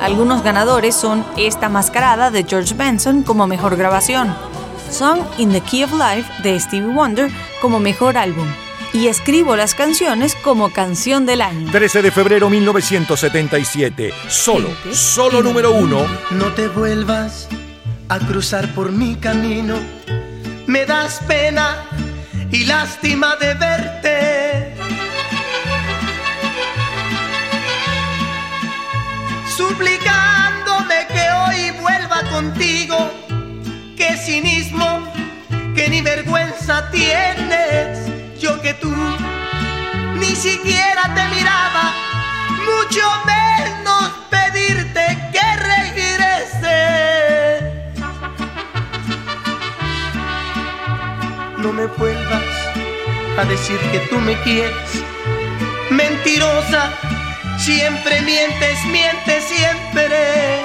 Algunos 0.00 0.42
ganadores 0.42 0.96
son 0.96 1.24
Esta 1.36 1.68
Mascarada 1.68 2.32
de 2.32 2.42
George 2.42 2.74
Benson 2.74 3.22
como 3.22 3.46
mejor 3.46 3.76
grabación, 3.76 4.34
Song 4.90 5.20
in 5.38 5.52
the 5.52 5.60
Key 5.60 5.84
of 5.84 5.92
Life 5.92 6.28
de 6.42 6.58
Stevie 6.58 6.92
Wonder 6.92 7.30
como 7.60 7.78
mejor 7.78 8.16
álbum 8.16 8.48
y 8.92 9.06
Escribo 9.06 9.54
las 9.54 9.76
canciones 9.76 10.34
como 10.34 10.72
canción 10.72 11.26
del 11.26 11.42
año. 11.42 11.70
13 11.70 12.02
de 12.02 12.10
febrero 12.10 12.50
1977. 12.50 14.12
Solo, 14.28 14.70
solo 14.92 15.40
número 15.40 15.70
uno. 15.70 16.04
No 16.32 16.46
te 16.54 16.66
vuelvas 16.66 17.48
a 18.08 18.18
cruzar 18.18 18.74
por 18.74 18.90
mi 18.90 19.14
camino. 19.14 19.76
Me 20.66 20.86
das 20.86 21.20
pena 21.28 21.84
y 22.50 22.64
lástima 22.64 23.36
de 23.36 23.54
verte. 23.54 24.01
Suplicándome 29.68 31.06
que 31.06 31.24
hoy 31.30 31.70
vuelva 31.80 32.22
contigo. 32.30 32.96
Qué 33.96 34.16
cinismo, 34.16 35.06
que 35.76 35.88
ni 35.88 36.00
vergüenza 36.00 36.90
tienes. 36.90 38.10
Yo 38.40 38.60
que 38.60 38.74
tú 38.74 38.92
ni 40.18 40.34
siquiera 40.34 41.02
te 41.14 41.28
miraba, 41.34 41.92
mucho 42.70 43.06
menos 43.24 44.10
pedirte 44.30 45.04
que 45.32 45.46
regrese. 45.72 46.80
No 51.58 51.72
me 51.72 51.86
vuelvas 51.86 52.50
a 53.38 53.44
decir 53.44 53.78
que 53.92 54.00
tú 54.10 54.18
me 54.18 54.34
quieres. 54.42 55.04
Mentirosa, 55.90 56.90
siempre 57.62 58.20
mientes, 58.22 58.84
mientes 58.86 59.44
siempre. 59.44 60.60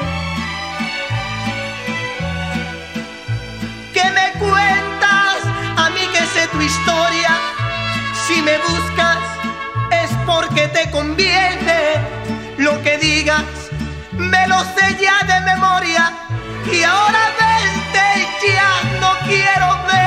¿Qué 3.94 4.04
me 4.18 4.40
cuentas 4.40 5.38
a 5.78 5.92
mí 5.92 6.02
que 6.12 6.26
sé 6.26 6.48
tu 6.52 6.60
historia? 6.60 7.38
Si 8.26 8.42
me 8.42 8.58
buscas 8.58 9.20
es 9.92 10.10
porque 10.26 10.68
te 10.70 10.90
conviene. 10.90 11.80
Lo 12.58 12.82
que 12.82 12.98
digas 12.98 13.44
me 14.14 14.48
lo 14.48 14.60
sé 14.76 14.98
ya 15.00 15.24
de 15.32 15.40
memoria. 15.42 16.12
Y 16.72 16.82
ahora 16.82 17.20
vente, 17.40 18.28
ya 18.56 19.00
no 19.00 19.12
quiero 19.28 19.84
verte. 19.84 20.07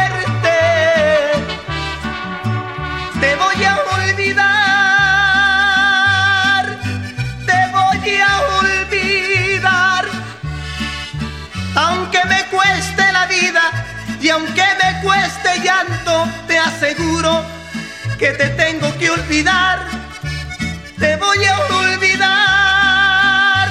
Que 18.20 18.32
te 18.34 18.50
tengo 18.50 18.86
que 18.98 19.08
olvidar. 19.10 19.78
Te 20.98 21.16
voy 21.16 21.42
a 21.42 21.58
olvidar. 21.80 23.68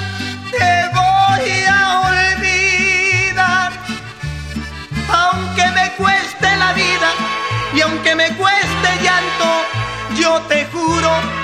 Te 0.49 0.89
voy 0.99 1.65
a 1.67 2.01
olvidar. 2.09 3.71
Aunque 5.07 5.65
me 5.77 5.91
cueste 5.97 6.57
la 6.57 6.73
vida 6.73 7.09
y 7.75 7.81
aunque 7.81 8.15
me 8.15 8.29
cueste 8.37 8.89
llanto, 9.03 9.49
yo 10.19 10.41
te 10.49 10.65
juro 10.73 11.38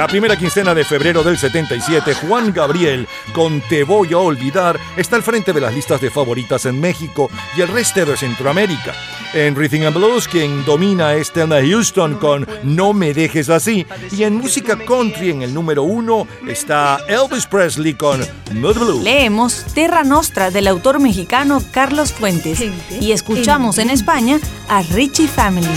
La 0.00 0.06
primera 0.06 0.34
quincena 0.34 0.74
de 0.74 0.82
febrero 0.82 1.22
del 1.22 1.36
77, 1.36 2.14
Juan 2.26 2.54
Gabriel 2.54 3.06
con 3.34 3.60
Te 3.60 3.84
voy 3.84 4.14
a 4.14 4.16
olvidar 4.16 4.80
está 4.96 5.16
al 5.16 5.22
frente 5.22 5.52
de 5.52 5.60
las 5.60 5.74
listas 5.74 6.00
de 6.00 6.10
favoritas 6.10 6.64
en 6.64 6.80
México 6.80 7.30
y 7.54 7.60
el 7.60 7.68
resto 7.68 8.06
de 8.06 8.16
Centroamérica. 8.16 8.94
En 9.34 9.54
Rhythm 9.54 9.86
and 9.86 9.94
Blues, 9.94 10.26
quien 10.26 10.64
domina 10.64 11.12
es 11.12 11.30
Thelma 11.30 11.60
Houston 11.60 12.14
con 12.14 12.48
No 12.62 12.94
me 12.94 13.12
dejes 13.12 13.50
así. 13.50 13.86
Y 14.10 14.22
en 14.22 14.36
música 14.36 14.78
country, 14.78 15.32
en 15.32 15.42
el 15.42 15.52
número 15.52 15.82
uno, 15.82 16.26
está 16.48 17.00
Elvis 17.06 17.44
Presley 17.44 17.92
con 17.92 18.20
Mood 18.54 18.78
Blue. 18.78 19.02
Leemos 19.02 19.66
Terra 19.74 20.02
Nostra 20.02 20.50
del 20.50 20.66
autor 20.68 20.98
mexicano 20.98 21.62
Carlos 21.72 22.14
Fuentes 22.14 22.64
y 22.98 23.12
escuchamos 23.12 23.76
en 23.76 23.90
España 23.90 24.40
a 24.66 24.80
Richie 24.80 25.28
Family. 25.28 25.68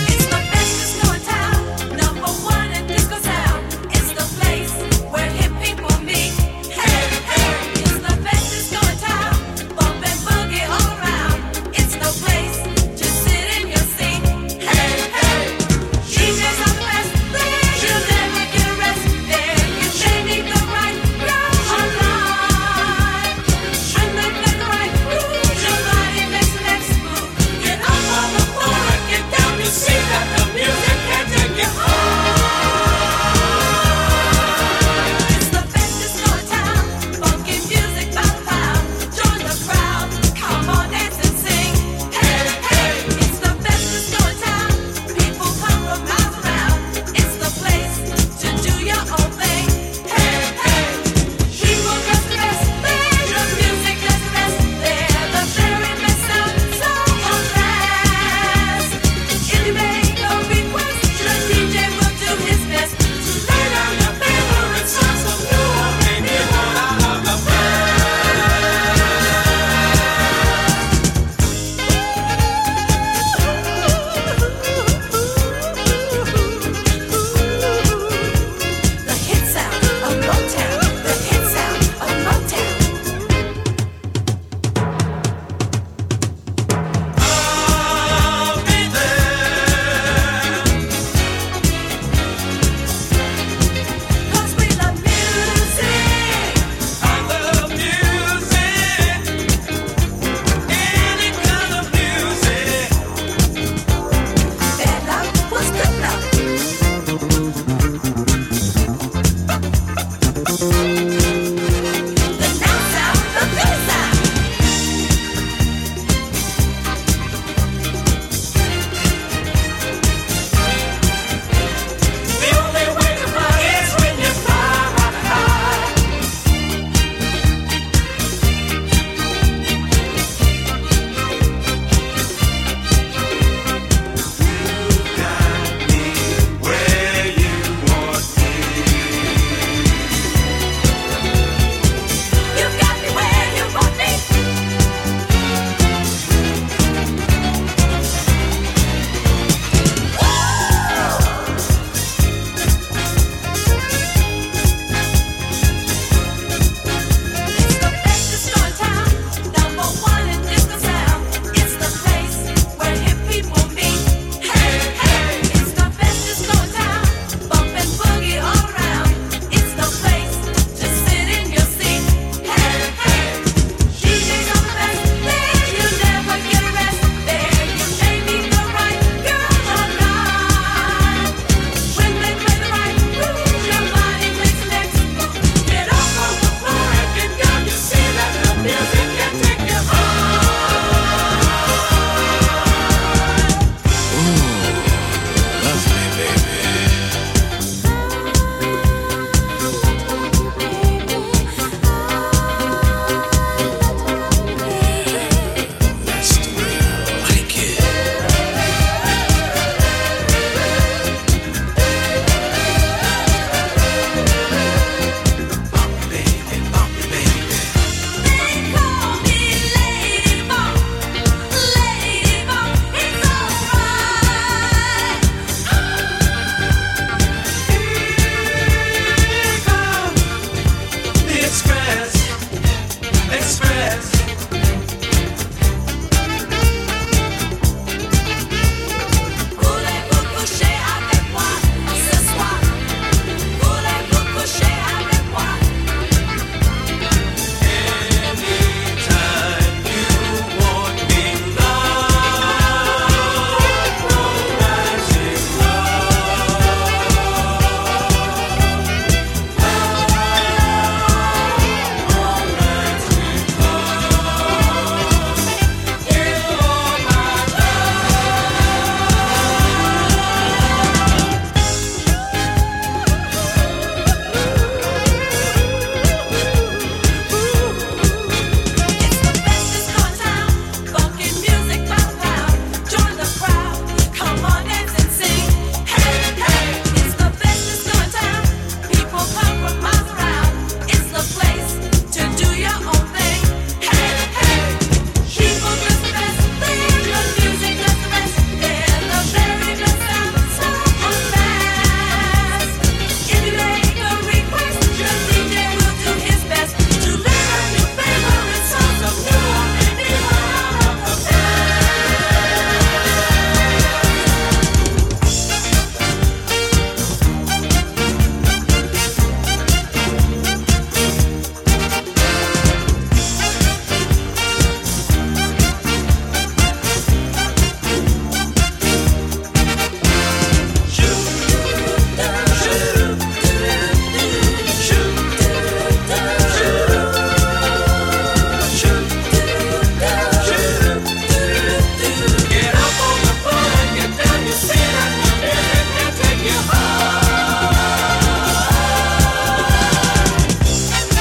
Bye. 110.93 111.32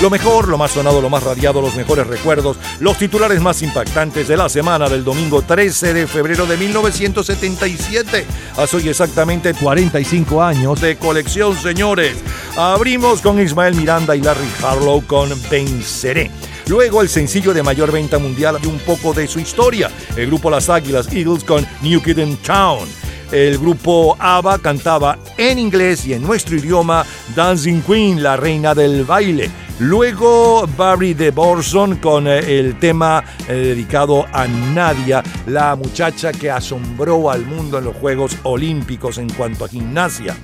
Lo 0.02 0.10
mejor, 0.10 0.48
lo 0.48 0.58
más 0.58 0.72
sonado, 0.72 1.00
lo 1.00 1.08
más 1.08 1.22
radiado, 1.22 1.60
los 1.60 1.76
mejores 1.76 2.08
recuerdos, 2.08 2.56
los 2.80 2.98
titulares 2.98 3.40
más 3.40 3.62
impactantes 3.62 4.26
de 4.26 4.36
la 4.36 4.48
semana 4.48 4.88
del 4.88 5.04
domingo 5.04 5.42
13 5.42 5.94
de 5.94 6.08
febrero 6.08 6.44
de 6.44 6.56
1977. 6.56 8.26
Hace 8.56 8.76
hoy 8.76 8.88
exactamente 8.88 9.54
45 9.54 10.42
años 10.42 10.80
de 10.80 10.96
colección, 10.96 11.56
señores. 11.56 12.16
Abrimos 12.56 13.20
con 13.20 13.40
Ismael 13.40 13.76
Miranda 13.76 14.16
y 14.16 14.22
Larry 14.22 14.48
Harlow 14.64 15.06
con 15.06 15.30
Venceré. 15.48 16.32
Luego 16.66 17.00
el 17.00 17.08
sencillo 17.08 17.54
de 17.54 17.62
mayor 17.62 17.92
venta 17.92 18.18
mundial 18.18 18.58
y 18.60 18.66
un 18.66 18.80
poco 18.80 19.12
de 19.12 19.28
su 19.28 19.38
historia. 19.38 19.88
El 20.16 20.26
grupo 20.26 20.50
Las 20.50 20.68
Águilas 20.68 21.12
Eagles 21.12 21.44
con 21.44 21.64
New 21.80 22.02
Kid 22.02 22.18
in 22.18 22.36
Town. 22.38 22.88
El 23.30 23.56
grupo 23.56 24.16
ABBA 24.18 24.58
cantaba 24.58 25.16
en 25.38 25.60
inglés 25.60 26.04
y 26.06 26.12
en 26.12 26.22
nuestro 26.22 26.56
idioma 26.56 27.06
Dancing 27.36 27.82
Queen, 27.82 28.20
la 28.20 28.36
reina 28.36 28.74
del 28.74 29.04
baile. 29.04 29.48
Luego 29.78 30.66
Barry 30.76 31.14
de 31.14 31.30
Borson 31.30 31.96
con 31.96 32.28
eh, 32.28 32.58
el 32.58 32.78
tema 32.78 33.24
eh, 33.48 33.54
dedicado 33.54 34.26
a 34.32 34.46
Nadia, 34.46 35.22
la 35.46 35.74
muchacha 35.74 36.32
que 36.32 36.50
asombró 36.50 37.30
al 37.30 37.44
mundo 37.46 37.78
en 37.78 37.84
los 37.84 37.96
Juegos 37.96 38.36
Olímpicos 38.44 39.18
en 39.18 39.28
cuanto 39.30 39.64
a 39.64 39.68
gimnasia. 39.68 40.36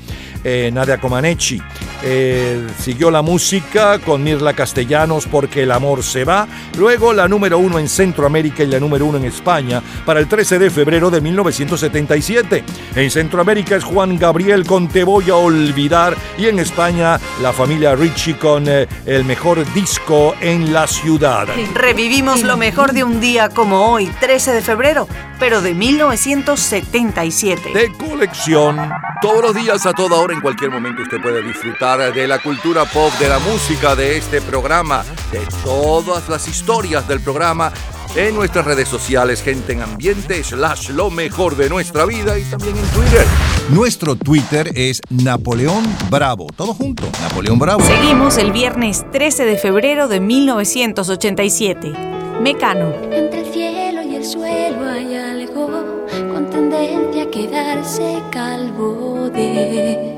Eh, 0.45 0.71
Nadia 0.73 0.99
Comaneci. 0.99 1.61
Eh, 2.03 2.65
siguió 2.79 3.11
la 3.11 3.23
música 3.23 3.99
con 3.99 4.23
Mirla 4.23 4.53
Castellanos 4.53 5.27
porque 5.27 5.65
el 5.65 5.73
amor 5.73 6.05
se 6.05 6.25
va. 6.25 6.47
Luego 6.77 7.13
la 7.13 7.27
número 7.27 7.59
uno 7.59 7.79
en 7.79 7.89
Centroamérica 7.89 8.63
y 8.63 8.67
la 8.67 8.79
número 8.79 9.07
uno 9.07 9.19
en 9.19 9.25
España 9.25 9.83
para 10.07 10.21
el 10.21 10.29
13 10.29 10.59
de 10.61 10.71
febrero 10.71 11.11
de 11.11 11.21
1977. 11.21 12.65
En 12.95 13.11
Centroamérica 13.11 13.77
es 13.77 13.85
Juan 13.85 14.17
Gabriel 14.17 14.65
con 14.65 14.89
Te 14.89 15.03
voy 15.05 15.31
a 15.31 15.37
olvidar 15.37 16.17
y 16.37 16.47
en 16.47 16.61
España 16.61 17.19
la 17.43 17.53
familia 17.53 17.97
Richie 17.97 18.39
con 18.39 18.69
eh, 18.69 18.87
el 19.07 19.25
mejor 19.25 19.65
disco 19.73 20.35
en 20.41 20.73
la 20.73 20.87
ciudad. 20.87 21.49
Revivimos 21.75 22.43
lo 22.43 22.57
mejor 22.57 22.93
de 22.93 23.03
un 23.03 23.21
día 23.21 23.49
como 23.49 23.91
hoy, 23.91 24.07
13 24.21 24.53
de 24.53 24.63
febrero, 24.63 25.09
pero 25.41 25.61
de 25.61 25.75
1977. 25.75 27.73
De 27.75 27.93
colección. 27.93 28.79
Todos 29.21 29.43
los 29.43 29.55
días, 29.55 29.85
a 29.85 29.93
toda 29.93 30.17
hora, 30.17 30.28
en 30.33 30.41
cualquier 30.41 30.71
momento, 30.71 31.03
usted 31.03 31.21
puede 31.21 31.43
disfrutar 31.43 32.13
de 32.13 32.29
la 32.29 32.39
cultura 32.39 32.85
pop, 32.85 33.13
de 33.19 33.29
la 33.29 33.39
música, 33.39 33.95
de 33.95 34.17
este 34.17 34.41
programa, 34.41 35.05
de 35.33 35.41
todas 35.65 36.29
las 36.29 36.47
historias 36.49 37.07
del 37.09 37.21
programa 37.21 37.73
en 38.17 38.35
nuestras 38.35 38.65
redes 38.65 38.89
sociales, 38.89 39.43
gente 39.43 39.73
en 39.73 39.83
ambiente, 39.83 40.43
slash 40.43 40.91
lo 40.91 41.11
mejor 41.11 41.57
de 41.57 41.69
nuestra 41.69 42.05
vida 42.05 42.39
y 42.39 42.43
también 42.45 42.77
en 42.77 42.87
Twitter. 42.87 43.27
Nuestro 43.71 44.17
Twitter 44.17 44.71
es 44.75 45.01
Napoleón 45.11 45.85
Bravo. 46.11 46.47
Todo 46.57 46.75
junto, 46.75 47.05
Napoleón 47.21 47.59
Bravo. 47.59 47.83
Seguimos 47.83 48.39
el 48.39 48.53
viernes 48.53 49.05
13 49.13 49.45
de 49.45 49.57
febrero 49.57 50.09
de 50.09 50.21
1987. 50.21 51.93
Mecano. 52.41 52.93
Entre 53.13 53.41
el 53.41 53.53
cielo 53.53 54.03
y 54.03 54.15
el 54.17 54.25
suelo 54.25 54.89
hay 54.89 55.17
algo 55.17 56.09
con 56.33 56.51
tendencia 56.51 57.25
a 57.25 57.31
quedarse 57.31 58.23
calvo 58.31 59.31
de 59.31 60.18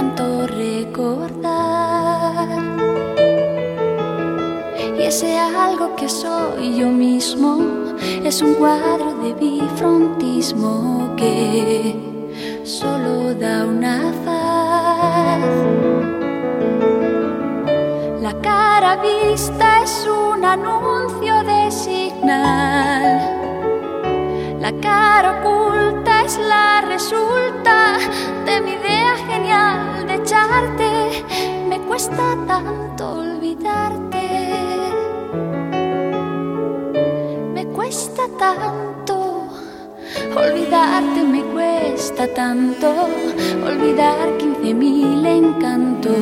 tanto 0.00 0.46
recordar. 0.46 2.48
Y 4.98 5.02
ese 5.02 5.38
algo 5.38 5.94
que 5.94 6.08
soy 6.08 6.78
yo 6.78 6.88
mismo 6.88 7.58
es 8.24 8.40
un 8.40 8.54
cuadro 8.54 9.12
de 9.22 9.34
bifrontismo 9.34 11.14
que 11.18 11.94
solo 12.64 13.34
da 13.34 13.66
una 13.66 14.10
faz. 14.24 15.44
La 18.22 18.32
cara 18.40 18.96
vista 19.02 19.82
es 19.82 20.08
un 20.08 20.42
anuncio 20.42 21.44
de 21.44 21.70
signal. 21.70 23.36
La 24.60 24.72
cara 24.80 25.40
oculta 25.40 26.24
es 26.24 26.38
la 26.38 26.80
resulta 26.92 27.98
genial 29.30 30.06
de 30.06 30.14
echarte. 30.14 30.90
Me 31.68 31.78
cuesta 31.88 32.36
tanto 32.46 33.02
olvidarte. 33.22 34.24
Me 37.54 37.64
cuesta 37.66 38.22
tanto 38.38 39.14
olvidarte. 40.36 41.22
Me 41.34 41.42
cuesta 41.54 42.26
tanto 42.34 42.88
olvidar 43.68 44.36
quince 44.38 44.74
mil 44.74 45.24
encantos. 45.26 46.14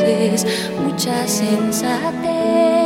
Es 0.00 0.46
mucha 0.84 1.16
sensatez. 1.26 2.85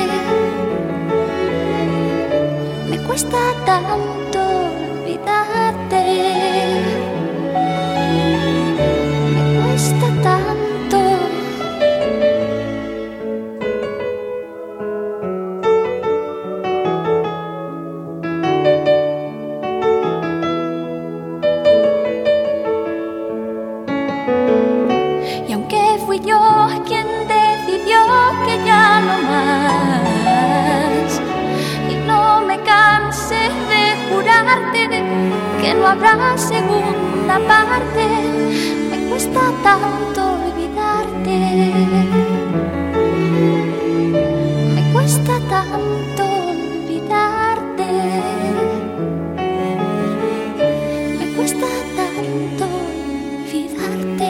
Me 3.11 3.17
cuesta 3.17 3.53
tanto 3.65 4.50
no 35.81 35.87
habrá 35.87 36.37
segunda 36.37 37.39
parte, 37.47 38.05
me 38.91 39.09
cuesta 39.09 39.41
tanto 39.63 40.21
olvidarte. 40.45 41.37
Me 44.75 44.93
cuesta 44.93 45.39
tanto 45.49 46.23
olvidarte. 46.51 47.89
Me 51.19 51.25
cuesta 51.35 51.67
tanto 51.97 52.65
olvidarte. 53.45 54.29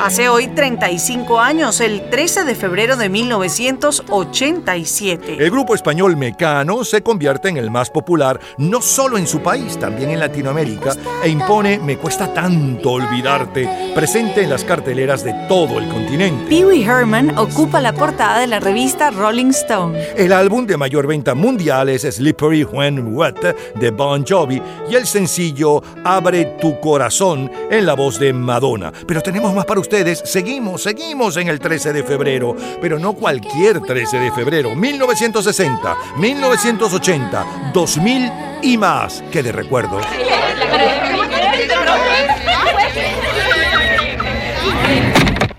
Hace 0.00 0.28
hoy 0.28 0.47
35 0.58 1.38
años, 1.38 1.80
el 1.80 2.10
13 2.10 2.42
de 2.42 2.56
febrero 2.56 2.96
de 2.96 3.08
1987. 3.08 5.36
El 5.38 5.52
grupo 5.52 5.76
español 5.76 6.16
Mecano 6.16 6.82
se 6.82 7.00
convierte 7.00 7.48
en 7.48 7.58
el 7.58 7.70
más 7.70 7.90
popular 7.90 8.40
no 8.56 8.82
solo 8.82 9.18
en 9.18 9.28
su 9.28 9.40
país, 9.40 9.78
también 9.78 10.10
en 10.10 10.18
Latinoamérica 10.18 10.96
e 11.22 11.28
impone 11.28 11.78
Me 11.78 11.96
cuesta 11.96 12.34
tanto 12.34 12.90
olvidarte, 12.90 13.92
presente 13.94 14.42
en 14.42 14.50
las 14.50 14.64
carteleras 14.64 15.22
de 15.22 15.32
todo 15.48 15.78
el 15.78 15.88
continente. 15.88 16.48
Pee 16.48 16.66
Wee 16.66 16.82
Herman 16.82 17.38
ocupa 17.38 17.80
la 17.80 17.92
portada 17.92 18.40
de 18.40 18.48
la 18.48 18.58
revista 18.58 19.12
Rolling 19.12 19.50
Stone. 19.50 19.96
El 20.16 20.32
álbum 20.32 20.66
de 20.66 20.76
mayor 20.76 21.06
venta 21.06 21.36
mundial 21.36 21.88
es 21.88 22.02
Slippery 22.02 22.64
When 22.64 23.14
Wet 23.14 23.56
de 23.76 23.90
Bon 23.92 24.26
Jovi 24.26 24.60
y 24.90 24.96
el 24.96 25.06
sencillo 25.06 25.84
Abre 26.02 26.56
tu 26.60 26.80
corazón 26.80 27.48
en 27.70 27.86
la 27.86 27.94
voz 27.94 28.18
de 28.18 28.32
Madonna. 28.32 28.92
Pero 29.06 29.22
tenemos 29.22 29.54
más 29.54 29.64
para 29.64 29.78
ustedes, 29.78 30.20
seguimos, 30.24 30.47
seguimos 30.78 31.36
en 31.36 31.48
el 31.48 31.60
13 31.60 31.92
de 31.92 32.02
febrero, 32.02 32.56
pero 32.80 32.98
no 32.98 33.12
cualquier 33.12 33.80
13 33.80 34.18
de 34.18 34.32
febrero, 34.32 34.74
1960, 34.74 35.96
1980, 36.16 37.70
2000 37.74 38.32
y 38.62 38.78
más 38.78 39.22
que 39.30 39.42
de 39.42 39.52
recuerdos. 39.52 40.04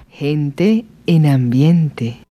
Gente 0.10 0.86
en 1.06 1.26
ambiente. 1.28 2.20